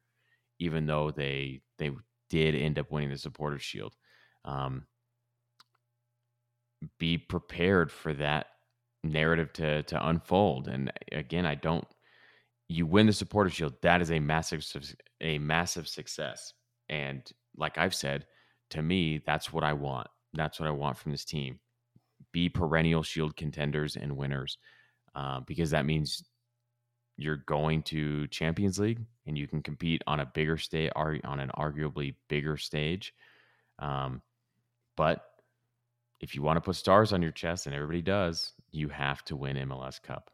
even 0.59 0.85
though 0.85 1.11
they 1.11 1.63
they 1.79 1.91
did 2.29 2.55
end 2.55 2.79
up 2.79 2.93
winning 2.93 3.11
the 3.11 3.17
supporter 3.17 3.59
shield. 3.59 3.95
Um, 4.45 4.87
be 6.99 7.17
prepared 7.17 7.91
for 7.91 8.13
that 8.13 8.49
narrative 9.03 9.51
to 9.55 9.83
to 9.85 10.09
unfold. 10.09 10.69
And 10.69 10.93
again, 11.11 11.47
I 11.47 11.55
don't. 11.55 11.87
You 12.69 12.87
win 12.87 13.07
the 13.07 13.13
supporter 13.13 13.51
shield. 13.51 13.75
That 13.83 14.01
is 14.01 14.11
a 14.11 14.21
massive 14.21 14.65
a 15.21 15.39
massive 15.39 15.89
success. 15.89 16.53
And 16.89 17.23
like 17.57 17.79
I've 17.79 17.95
said, 17.95 18.27
to 18.71 18.83
me, 18.83 19.23
that's 19.27 19.53
what 19.53 19.65
I 19.65 19.73
want. 19.73 20.09
That's 20.33 20.59
what 20.59 20.69
I 20.69 20.73
want 20.73 20.97
from 20.97 21.13
this 21.13 21.25
team. 21.25 21.61
Be 22.33 22.49
perennial 22.49 23.03
shield 23.03 23.37
contenders 23.37 23.97
and 23.97 24.17
winners, 24.17 24.59
uh, 25.15 25.41
because 25.47 25.71
that 25.71 25.87
means 25.87 26.25
you're 27.17 27.43
going 27.47 27.83
to 27.85 28.27
Champions 28.29 28.79
League 28.79 29.01
and 29.27 29.39
you 29.39 29.47
can 29.47 29.63
compete 29.63 30.03
on 30.07 30.21
a 30.21 30.27
bigger 30.27 30.57
stage, 30.57 30.91
on 30.97 31.41
an 31.41 31.51
arguably 31.57 32.15
bigger 32.29 32.57
stage. 32.57 33.15
Um, 33.79 34.21
but 34.97 35.25
if 36.21 36.35
you 36.35 36.43
want 36.43 36.57
to 36.57 36.61
put 36.61 36.77
stars 36.77 37.13
on 37.13 37.23
your 37.23 37.31
chest, 37.31 37.67
and 37.67 37.75
everybody 37.75 38.03
does, 38.03 38.53
you 38.71 38.89
have 38.89 39.25
to 39.27 39.37
win 39.37 39.57
MLS 39.69 40.03
Cup. 40.03 40.31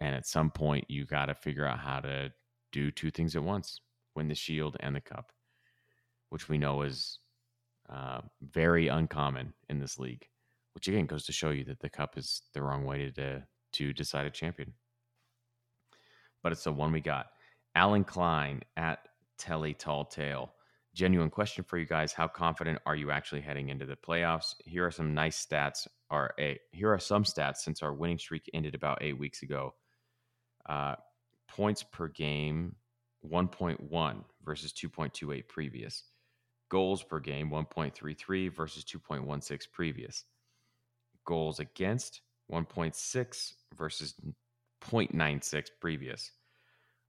And 0.00 0.14
at 0.14 0.26
some 0.26 0.50
point, 0.50 0.84
you 0.88 1.04
got 1.06 1.26
to 1.26 1.34
figure 1.34 1.66
out 1.66 1.78
how 1.78 2.00
to 2.00 2.32
do 2.72 2.90
two 2.90 3.10
things 3.10 3.36
at 3.36 3.42
once 3.42 3.80
win 4.14 4.28
the 4.28 4.34
Shield 4.34 4.76
and 4.80 4.96
the 4.96 5.00
Cup, 5.00 5.30
which 6.30 6.48
we 6.48 6.56
know 6.58 6.82
is 6.82 7.18
uh, 7.90 8.20
very 8.40 8.88
uncommon 8.88 9.52
in 9.68 9.78
this 9.78 9.98
league, 9.98 10.26
which 10.74 10.88
again 10.88 11.06
goes 11.06 11.24
to 11.26 11.32
show 11.32 11.50
you 11.50 11.64
that 11.64 11.80
the 11.80 11.90
Cup 11.90 12.16
is 12.16 12.42
the 12.54 12.62
wrong 12.62 12.84
way 12.84 13.10
to, 13.10 13.42
to 13.74 13.92
decide 13.92 14.26
a 14.26 14.30
champion. 14.30 14.72
But 16.42 16.52
it's 16.52 16.64
the 16.64 16.72
one 16.72 16.92
we 16.92 17.00
got. 17.00 17.26
Alan 17.74 18.04
Klein 18.04 18.62
at 18.76 19.00
Telly 19.38 19.74
Tall 19.74 20.06
Tale 20.06 20.50
genuine 20.96 21.28
question 21.28 21.62
for 21.62 21.76
you 21.76 21.84
guys 21.84 22.14
how 22.14 22.26
confident 22.26 22.78
are 22.86 22.96
you 22.96 23.10
actually 23.10 23.42
heading 23.42 23.68
into 23.68 23.84
the 23.84 23.94
playoffs 23.94 24.54
here 24.64 24.86
are 24.86 24.90
some 24.90 25.12
nice 25.12 25.44
stats 25.44 25.86
Are 26.08 26.32
a 26.40 26.58
here 26.72 26.90
are 26.90 26.98
some 26.98 27.22
stats 27.22 27.58
since 27.58 27.82
our 27.82 27.92
winning 27.92 28.18
streak 28.18 28.48
ended 28.54 28.74
about 28.74 29.02
eight 29.02 29.18
weeks 29.18 29.42
ago 29.42 29.74
uh, 30.68 30.96
points 31.48 31.82
per 31.82 32.08
game 32.08 32.74
1.1 33.30 34.24
versus 34.44 34.72
2.28 34.72 35.48
previous. 35.48 36.04
Goals 36.68 37.02
per 37.02 37.20
game 37.20 37.50
1.33 37.50 38.54
versus 38.54 38.84
2.16 38.84 39.60
previous. 39.72 40.24
Goals 41.24 41.60
against 41.60 42.22
1.6 42.52 43.52
versus 43.76 44.14
0.96 44.82 45.66
previous. 45.80 46.32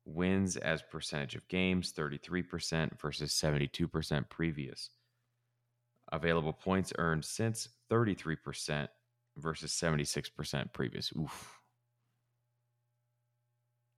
Wins 0.06 0.56
as 0.58 0.82
percentage 0.82 1.36
of 1.36 1.48
games 1.48 1.91
33% 1.93 3.00
versus 3.00 3.34
72% 3.34 4.30
previous. 4.30 4.89
Available 6.12 6.54
points 6.54 6.93
earned 6.98 7.26
since 7.26 7.67
33% 7.91 8.88
versus 9.38 9.72
76% 9.72 10.74
previous. 10.74 11.12
Oof 11.17 11.57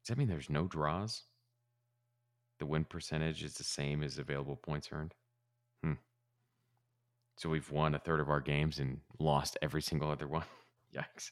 that 0.10 0.18
mean 0.18 0.28
there's 0.28 0.50
no 0.50 0.68
draws? 0.68 1.24
The 2.60 2.66
win 2.66 2.86
percentage 2.86 3.44
is 3.44 3.54
the 3.54 3.64
same 3.64 4.04
as 4.04 4.18
available 4.18 4.58
points 4.58 4.90
earned? 4.92 5.14
Hmm. 5.84 5.94
So 7.38 7.50
we've 7.50 7.72
won 7.72 7.96
a 7.96 8.00
third 8.00 8.20
of 8.20 8.30
our 8.30 8.42
games 8.42 8.80
and 8.80 9.00
lost 9.20 9.58
every 9.62 9.82
single 9.82 10.12
other 10.12 10.28
one? 10.28 10.44
Yikes. 10.96 11.32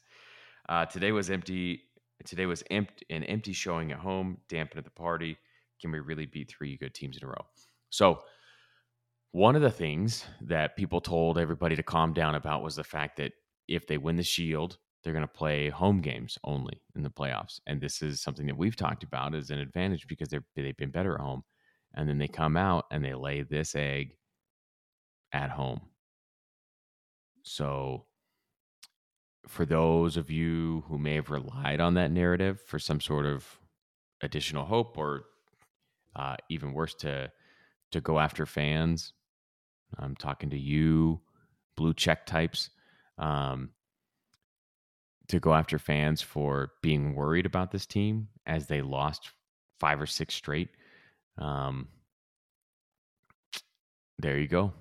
Uh, 0.68 0.86
today 0.86 1.12
was 1.12 1.30
empty 1.30 1.82
Today 2.24 2.46
was 2.46 2.62
an 2.70 2.86
empty 3.08 3.52
showing 3.52 3.92
at 3.92 3.98
home, 3.98 4.38
dampened 4.48 4.78
at 4.78 4.84
the 4.84 4.90
party. 4.90 5.38
Can 5.80 5.92
we 5.92 6.00
really 6.00 6.26
beat 6.26 6.50
three 6.50 6.76
good 6.76 6.94
teams 6.94 7.16
in 7.16 7.24
a 7.24 7.28
row? 7.28 7.46
So, 7.90 8.18
one 9.32 9.54
of 9.54 9.62
the 9.62 9.70
things 9.70 10.24
that 10.40 10.76
people 10.76 11.00
told 11.00 11.38
everybody 11.38 11.76
to 11.76 11.82
calm 11.82 12.12
down 12.12 12.34
about 12.34 12.62
was 12.62 12.74
the 12.74 12.84
fact 12.84 13.18
that 13.18 13.32
if 13.68 13.86
they 13.86 13.98
win 13.98 14.16
the 14.16 14.22
Shield, 14.22 14.78
they're 15.02 15.12
going 15.12 15.22
to 15.22 15.28
play 15.28 15.68
home 15.68 16.00
games 16.00 16.38
only 16.44 16.80
in 16.96 17.02
the 17.02 17.10
playoffs, 17.10 17.60
and 17.66 17.80
this 17.80 18.02
is 18.02 18.20
something 18.20 18.46
that 18.46 18.56
we've 18.56 18.76
talked 18.76 19.04
about 19.04 19.34
as 19.34 19.50
an 19.50 19.58
advantage 19.58 20.06
because 20.08 20.28
they're 20.28 20.44
they've 20.56 20.76
been 20.76 20.90
better 20.90 21.14
at 21.14 21.20
home, 21.20 21.42
and 21.94 22.08
then 22.08 22.18
they 22.18 22.28
come 22.28 22.56
out 22.56 22.86
and 22.90 23.04
they 23.04 23.14
lay 23.14 23.42
this 23.42 23.74
egg 23.74 24.16
at 25.32 25.50
home. 25.50 25.80
So 27.42 28.06
for 29.48 29.64
those 29.64 30.16
of 30.16 30.30
you 30.30 30.84
who 30.88 30.98
may 30.98 31.14
have 31.14 31.30
relied 31.30 31.80
on 31.80 31.94
that 31.94 32.10
narrative 32.10 32.60
for 32.66 32.78
some 32.78 33.00
sort 33.00 33.26
of 33.26 33.58
additional 34.22 34.64
hope 34.64 34.98
or 34.98 35.24
uh, 36.14 36.36
even 36.50 36.72
worse 36.72 36.94
to 36.94 37.30
to 37.90 38.00
go 38.00 38.18
after 38.18 38.44
fans 38.44 39.14
i'm 39.98 40.14
talking 40.16 40.50
to 40.50 40.58
you 40.58 41.18
blue 41.76 41.94
check 41.94 42.26
types 42.26 42.70
um, 43.18 43.70
to 45.28 45.38
go 45.40 45.54
after 45.54 45.78
fans 45.78 46.22
for 46.22 46.72
being 46.82 47.14
worried 47.14 47.46
about 47.46 47.70
this 47.70 47.86
team 47.86 48.28
as 48.46 48.66
they 48.66 48.82
lost 48.82 49.30
five 49.80 50.00
or 50.00 50.06
six 50.06 50.34
straight 50.34 50.70
um, 51.38 51.88
there 54.18 54.38
you 54.38 54.48
go 54.48 54.72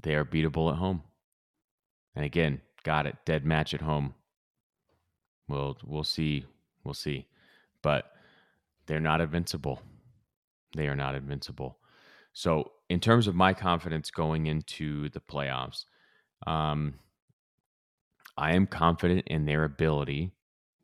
they 0.00 0.14
are 0.14 0.24
beatable 0.24 0.70
at 0.70 0.78
home 0.78 1.02
and 2.14 2.24
again 2.24 2.60
got 2.88 3.06
it. 3.06 3.16
Dead 3.26 3.44
match 3.44 3.74
at 3.74 3.82
home. 3.82 4.14
We'll 5.46 5.76
we'll 5.84 6.04
see. 6.04 6.46
We'll 6.84 6.94
see. 6.94 7.26
But 7.82 8.12
they're 8.86 8.98
not 8.98 9.20
invincible. 9.20 9.82
They 10.74 10.88
are 10.88 10.96
not 10.96 11.14
invincible. 11.14 11.78
So 12.32 12.72
in 12.88 13.00
terms 13.00 13.26
of 13.26 13.34
my 13.34 13.52
confidence 13.52 14.10
going 14.10 14.46
into 14.46 15.10
the 15.10 15.20
playoffs, 15.20 15.84
um, 16.46 16.94
I 18.38 18.54
am 18.54 18.68
confident 18.68 19.26
in 19.26 19.46
their 19.46 19.64
ability 19.64 20.30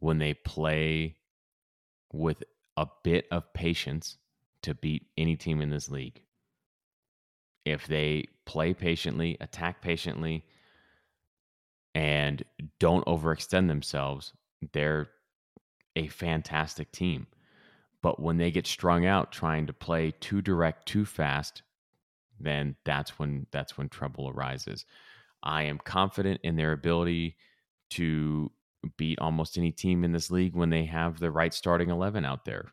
when 0.00 0.18
they 0.18 0.34
play 0.34 1.16
with 2.12 2.42
a 2.76 2.88
bit 3.04 3.28
of 3.30 3.52
patience 3.54 4.18
to 4.62 4.74
beat 4.74 5.06
any 5.16 5.36
team 5.36 5.62
in 5.62 5.70
this 5.70 5.88
league. 5.88 6.20
If 7.64 7.86
they 7.86 8.24
play 8.44 8.74
patiently, 8.74 9.36
attack 9.40 9.80
patiently, 9.80 10.44
and 11.94 12.42
don't 12.80 13.06
overextend 13.06 13.68
themselves, 13.68 14.32
they're 14.72 15.10
a 15.94 16.08
fantastic 16.08 16.90
team. 16.90 17.28
But 18.02 18.20
when 18.20 18.36
they 18.36 18.50
get 18.50 18.66
strung 18.66 19.06
out 19.06 19.30
trying 19.30 19.66
to 19.68 19.72
play 19.72 20.12
too 20.18 20.42
direct, 20.42 20.86
too 20.86 21.04
fast, 21.04 21.62
then 22.40 22.74
that's 22.84 23.16
when 23.18 23.46
that's 23.52 23.78
when 23.78 23.88
trouble 23.88 24.28
arises. 24.28 24.84
I 25.44 25.64
am 25.64 25.78
confident 25.78 26.40
in 26.42 26.56
their 26.56 26.72
ability 26.72 27.36
to 27.90 28.50
beat 28.96 29.18
almost 29.18 29.56
any 29.56 29.70
team 29.70 30.02
in 30.02 30.12
this 30.12 30.30
league 30.30 30.56
when 30.56 30.70
they 30.70 30.84
have 30.84 31.18
the 31.18 31.30
right 31.30 31.52
starting 31.54 31.90
11 31.90 32.24
out 32.24 32.44
there. 32.44 32.72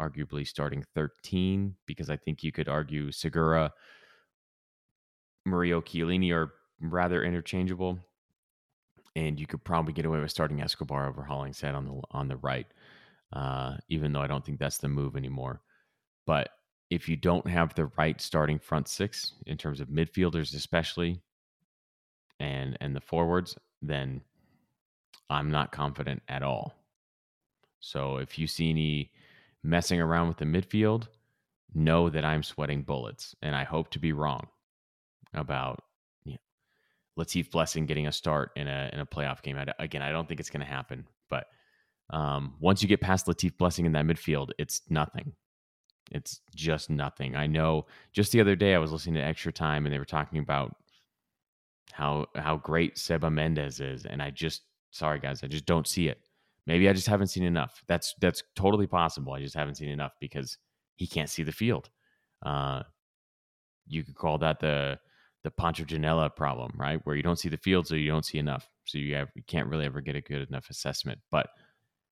Arguably 0.00 0.46
starting 0.46 0.84
13 0.94 1.74
because 1.86 2.10
I 2.10 2.16
think 2.16 2.42
you 2.42 2.52
could 2.52 2.68
argue 2.68 3.10
Segura, 3.10 3.72
Murillo 5.46 5.80
Chiellini 5.80 6.32
are 6.32 6.52
rather 6.80 7.22
interchangeable, 7.24 7.98
and 9.16 9.38
you 9.38 9.46
could 9.46 9.62
probably 9.64 9.92
get 9.92 10.06
away 10.06 10.20
with 10.20 10.30
starting 10.30 10.60
Escobar 10.60 11.08
over 11.08 11.22
Hollingshead 11.22 11.74
on 11.74 11.84
the 11.84 12.00
on 12.10 12.28
the 12.28 12.36
right, 12.38 12.66
uh, 13.32 13.76
even 13.88 14.12
though 14.12 14.20
I 14.20 14.26
don't 14.26 14.44
think 14.44 14.58
that's 14.58 14.78
the 14.78 14.88
move 14.88 15.16
anymore. 15.16 15.60
But 16.26 16.48
if 16.90 17.08
you 17.08 17.16
don't 17.16 17.46
have 17.46 17.74
the 17.74 17.86
right 17.98 18.20
starting 18.20 18.58
front 18.58 18.88
six 18.88 19.34
in 19.46 19.56
terms 19.58 19.80
of 19.80 19.88
midfielders, 19.88 20.54
especially, 20.54 21.20
and 22.44 22.76
and 22.80 22.94
the 22.94 23.00
forwards, 23.00 23.56
then 23.82 24.20
I'm 25.30 25.50
not 25.50 25.72
confident 25.72 26.22
at 26.28 26.42
all. 26.42 26.74
So 27.80 28.18
if 28.18 28.38
you 28.38 28.46
see 28.46 28.70
any 28.70 29.10
messing 29.62 30.00
around 30.00 30.28
with 30.28 30.36
the 30.36 30.44
midfield, 30.44 31.08
know 31.74 32.10
that 32.10 32.24
I'm 32.24 32.42
sweating 32.42 32.82
bullets, 32.82 33.34
and 33.42 33.54
I 33.56 33.64
hope 33.64 33.90
to 33.90 33.98
be 33.98 34.12
wrong 34.12 34.46
about 35.32 35.82
you 36.24 36.34
know, 36.34 37.24
Latif 37.24 37.50
Blessing 37.50 37.86
getting 37.86 38.06
a 38.06 38.12
start 38.12 38.52
in 38.56 38.68
a 38.68 38.90
in 38.92 39.00
a 39.00 39.06
playoff 39.06 39.42
game. 39.42 39.58
I, 39.58 39.66
again, 39.78 40.02
I 40.02 40.12
don't 40.12 40.28
think 40.28 40.40
it's 40.40 40.50
going 40.50 40.66
to 40.66 40.72
happen, 40.72 41.06
but 41.30 41.46
um, 42.10 42.54
once 42.60 42.82
you 42.82 42.88
get 42.88 43.00
past 43.00 43.26
Latif 43.26 43.56
Blessing 43.56 43.86
in 43.86 43.92
that 43.92 44.04
midfield, 44.04 44.50
it's 44.58 44.82
nothing. 44.90 45.32
It's 46.10 46.40
just 46.54 46.90
nothing. 46.90 47.34
I 47.34 47.46
know. 47.46 47.86
Just 48.12 48.32
the 48.32 48.40
other 48.40 48.54
day, 48.54 48.74
I 48.74 48.78
was 48.78 48.92
listening 48.92 49.14
to 49.14 49.24
Extra 49.24 49.52
Time, 49.52 49.86
and 49.86 49.92
they 49.92 49.98
were 49.98 50.04
talking 50.04 50.38
about 50.38 50.76
how 51.94 52.26
how 52.34 52.56
great 52.56 52.98
Seba 52.98 53.30
Mendez 53.30 53.80
is, 53.80 54.04
and 54.04 54.20
I 54.20 54.30
just 54.30 54.62
sorry 54.90 55.20
guys, 55.20 55.44
I 55.44 55.46
just 55.46 55.64
don't 55.64 55.86
see 55.86 56.08
it. 56.08 56.18
Maybe 56.66 56.88
I 56.88 56.92
just 56.92 57.06
haven't 57.06 57.28
seen 57.28 57.44
enough. 57.44 57.84
That's 57.86 58.14
that's 58.20 58.42
totally 58.56 58.88
possible. 58.88 59.32
I 59.32 59.40
just 59.40 59.54
haven't 59.54 59.76
seen 59.76 59.90
enough 59.90 60.12
because 60.20 60.58
he 60.96 61.06
can't 61.06 61.30
see 61.30 61.44
the 61.44 61.52
field. 61.52 61.90
Uh, 62.44 62.82
you 63.86 64.02
could 64.02 64.16
call 64.16 64.38
that 64.38 64.58
the 64.58 64.98
the 65.44 65.52
Pancho 65.52 65.84
Ginella 65.84 66.34
problem, 66.34 66.72
right? 66.76 67.00
Where 67.04 67.14
you 67.14 67.22
don't 67.22 67.38
see 67.38 67.48
the 67.48 67.58
field, 67.58 67.86
so 67.86 67.94
you 67.94 68.10
don't 68.10 68.24
see 68.24 68.38
enough. 68.38 68.68
So 68.86 68.98
you 68.98 69.14
have 69.14 69.28
you 69.36 69.44
can't 69.46 69.68
really 69.68 69.86
ever 69.86 70.00
get 70.00 70.16
a 70.16 70.20
good 70.20 70.48
enough 70.48 70.70
assessment. 70.70 71.20
But 71.30 71.46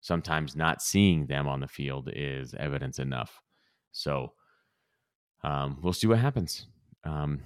sometimes 0.02 0.54
not 0.54 0.82
seeing 0.82 1.26
them 1.26 1.48
on 1.48 1.60
the 1.60 1.68
field 1.68 2.10
is 2.12 2.54
evidence 2.54 2.98
enough. 2.98 3.40
So 3.92 4.34
um, 5.42 5.78
we'll 5.82 5.94
see 5.94 6.06
what 6.06 6.18
happens. 6.18 6.66
Um, 7.04 7.40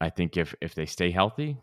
I 0.00 0.08
think 0.08 0.38
if 0.38 0.54
if 0.62 0.74
they 0.74 0.86
stay 0.86 1.10
healthy, 1.10 1.58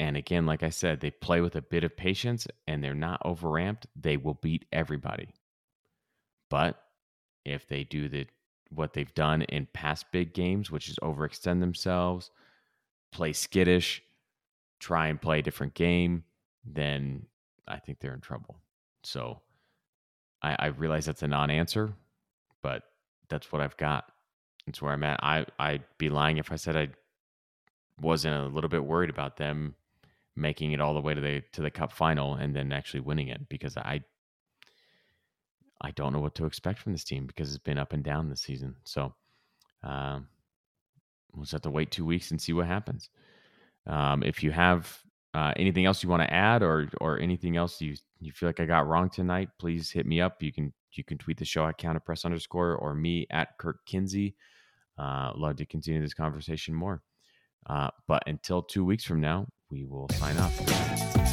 and 0.00 0.16
again, 0.16 0.46
like 0.46 0.62
I 0.62 0.70
said, 0.70 1.00
they 1.00 1.10
play 1.10 1.40
with 1.40 1.54
a 1.56 1.62
bit 1.62 1.84
of 1.84 1.96
patience 1.96 2.46
and 2.66 2.82
they're 2.82 2.94
not 2.94 3.22
overamped, 3.24 3.86
they 3.94 4.16
will 4.16 4.34
beat 4.34 4.64
everybody. 4.72 5.28
But 6.50 6.82
if 7.44 7.66
they 7.68 7.84
do 7.84 8.08
the 8.08 8.26
what 8.70 8.92
they've 8.92 9.14
done 9.14 9.42
in 9.42 9.68
past 9.72 10.06
big 10.10 10.34
games, 10.34 10.70
which 10.70 10.88
is 10.88 10.96
overextend 10.96 11.60
themselves, 11.60 12.30
play 13.12 13.32
skittish, 13.32 14.02
try 14.80 15.06
and 15.06 15.22
play 15.22 15.38
a 15.38 15.42
different 15.42 15.74
game, 15.74 16.24
then 16.64 17.26
I 17.68 17.78
think 17.78 18.00
they're 18.00 18.14
in 18.14 18.20
trouble. 18.20 18.56
So 19.04 19.40
I, 20.42 20.56
I 20.58 20.66
realize 20.66 21.06
that's 21.06 21.22
a 21.22 21.28
non-answer, 21.28 21.94
but 22.62 22.82
that's 23.28 23.52
what 23.52 23.62
I've 23.62 23.76
got. 23.76 24.10
It's 24.66 24.82
where 24.82 24.92
I'm 24.92 25.04
at. 25.04 25.20
I 25.22 25.46
I'd 25.58 25.84
be 25.98 26.08
lying 26.08 26.38
if 26.38 26.50
I 26.50 26.56
said 26.56 26.76
I 26.76 26.88
wasn't 28.00 28.34
a 28.34 28.46
little 28.46 28.70
bit 28.70 28.84
worried 28.84 29.10
about 29.10 29.36
them 29.36 29.76
making 30.36 30.72
it 30.72 30.80
all 30.80 30.94
the 30.94 31.00
way 31.00 31.14
to 31.14 31.20
the 31.20 31.42
to 31.52 31.62
the 31.62 31.70
cup 31.70 31.92
final 31.92 32.34
and 32.34 32.54
then 32.54 32.72
actually 32.72 33.00
winning 33.00 33.28
it 33.28 33.48
because 33.48 33.76
I 33.76 34.02
I 35.80 35.90
don't 35.92 36.12
know 36.12 36.20
what 36.20 36.34
to 36.36 36.46
expect 36.46 36.78
from 36.78 36.92
this 36.92 37.04
team 37.04 37.26
because 37.26 37.50
it's 37.50 37.62
been 37.62 37.78
up 37.78 37.92
and 37.92 38.02
down 38.02 38.28
this 38.28 38.40
season. 38.40 38.74
So 38.84 39.14
um, 39.82 40.28
we'll 41.32 41.44
just 41.44 41.52
have 41.52 41.62
to 41.62 41.70
wait 41.70 41.90
two 41.90 42.04
weeks 42.06 42.30
and 42.30 42.40
see 42.40 42.52
what 42.52 42.66
happens. 42.66 43.10
Um, 43.86 44.22
if 44.22 44.42
you 44.42 44.50
have 44.50 44.98
uh, 45.34 45.52
anything 45.56 45.84
else 45.84 46.02
you 46.02 46.08
want 46.08 46.22
to 46.22 46.32
add 46.32 46.62
or 46.62 46.88
or 47.00 47.18
anything 47.18 47.56
else 47.56 47.80
you 47.80 47.96
you 48.20 48.32
feel 48.32 48.48
like 48.48 48.60
I 48.60 48.66
got 48.66 48.86
wrong 48.86 49.10
tonight, 49.10 49.50
please 49.58 49.90
hit 49.90 50.06
me 50.06 50.20
up. 50.20 50.42
You 50.42 50.52
can 50.52 50.72
you 50.92 51.04
can 51.04 51.18
tweet 51.18 51.38
the 51.38 51.44
show 51.44 51.66
at 51.66 51.78
counterpress 51.78 52.24
underscore 52.24 52.76
or 52.76 52.94
me 52.94 53.26
at 53.30 53.58
Kirk 53.58 53.84
Kinsey. 53.84 54.36
Uh, 54.96 55.32
love 55.34 55.56
to 55.56 55.66
continue 55.66 56.00
this 56.00 56.14
conversation 56.14 56.74
more. 56.74 57.02
Uh, 57.66 57.90
but 58.06 58.22
until 58.26 58.62
two 58.62 58.84
weeks 58.84 59.04
from 59.04 59.20
now, 59.20 59.46
we 59.74 59.84
will 59.86 60.06
sign 60.10 60.36
off. 60.38 61.23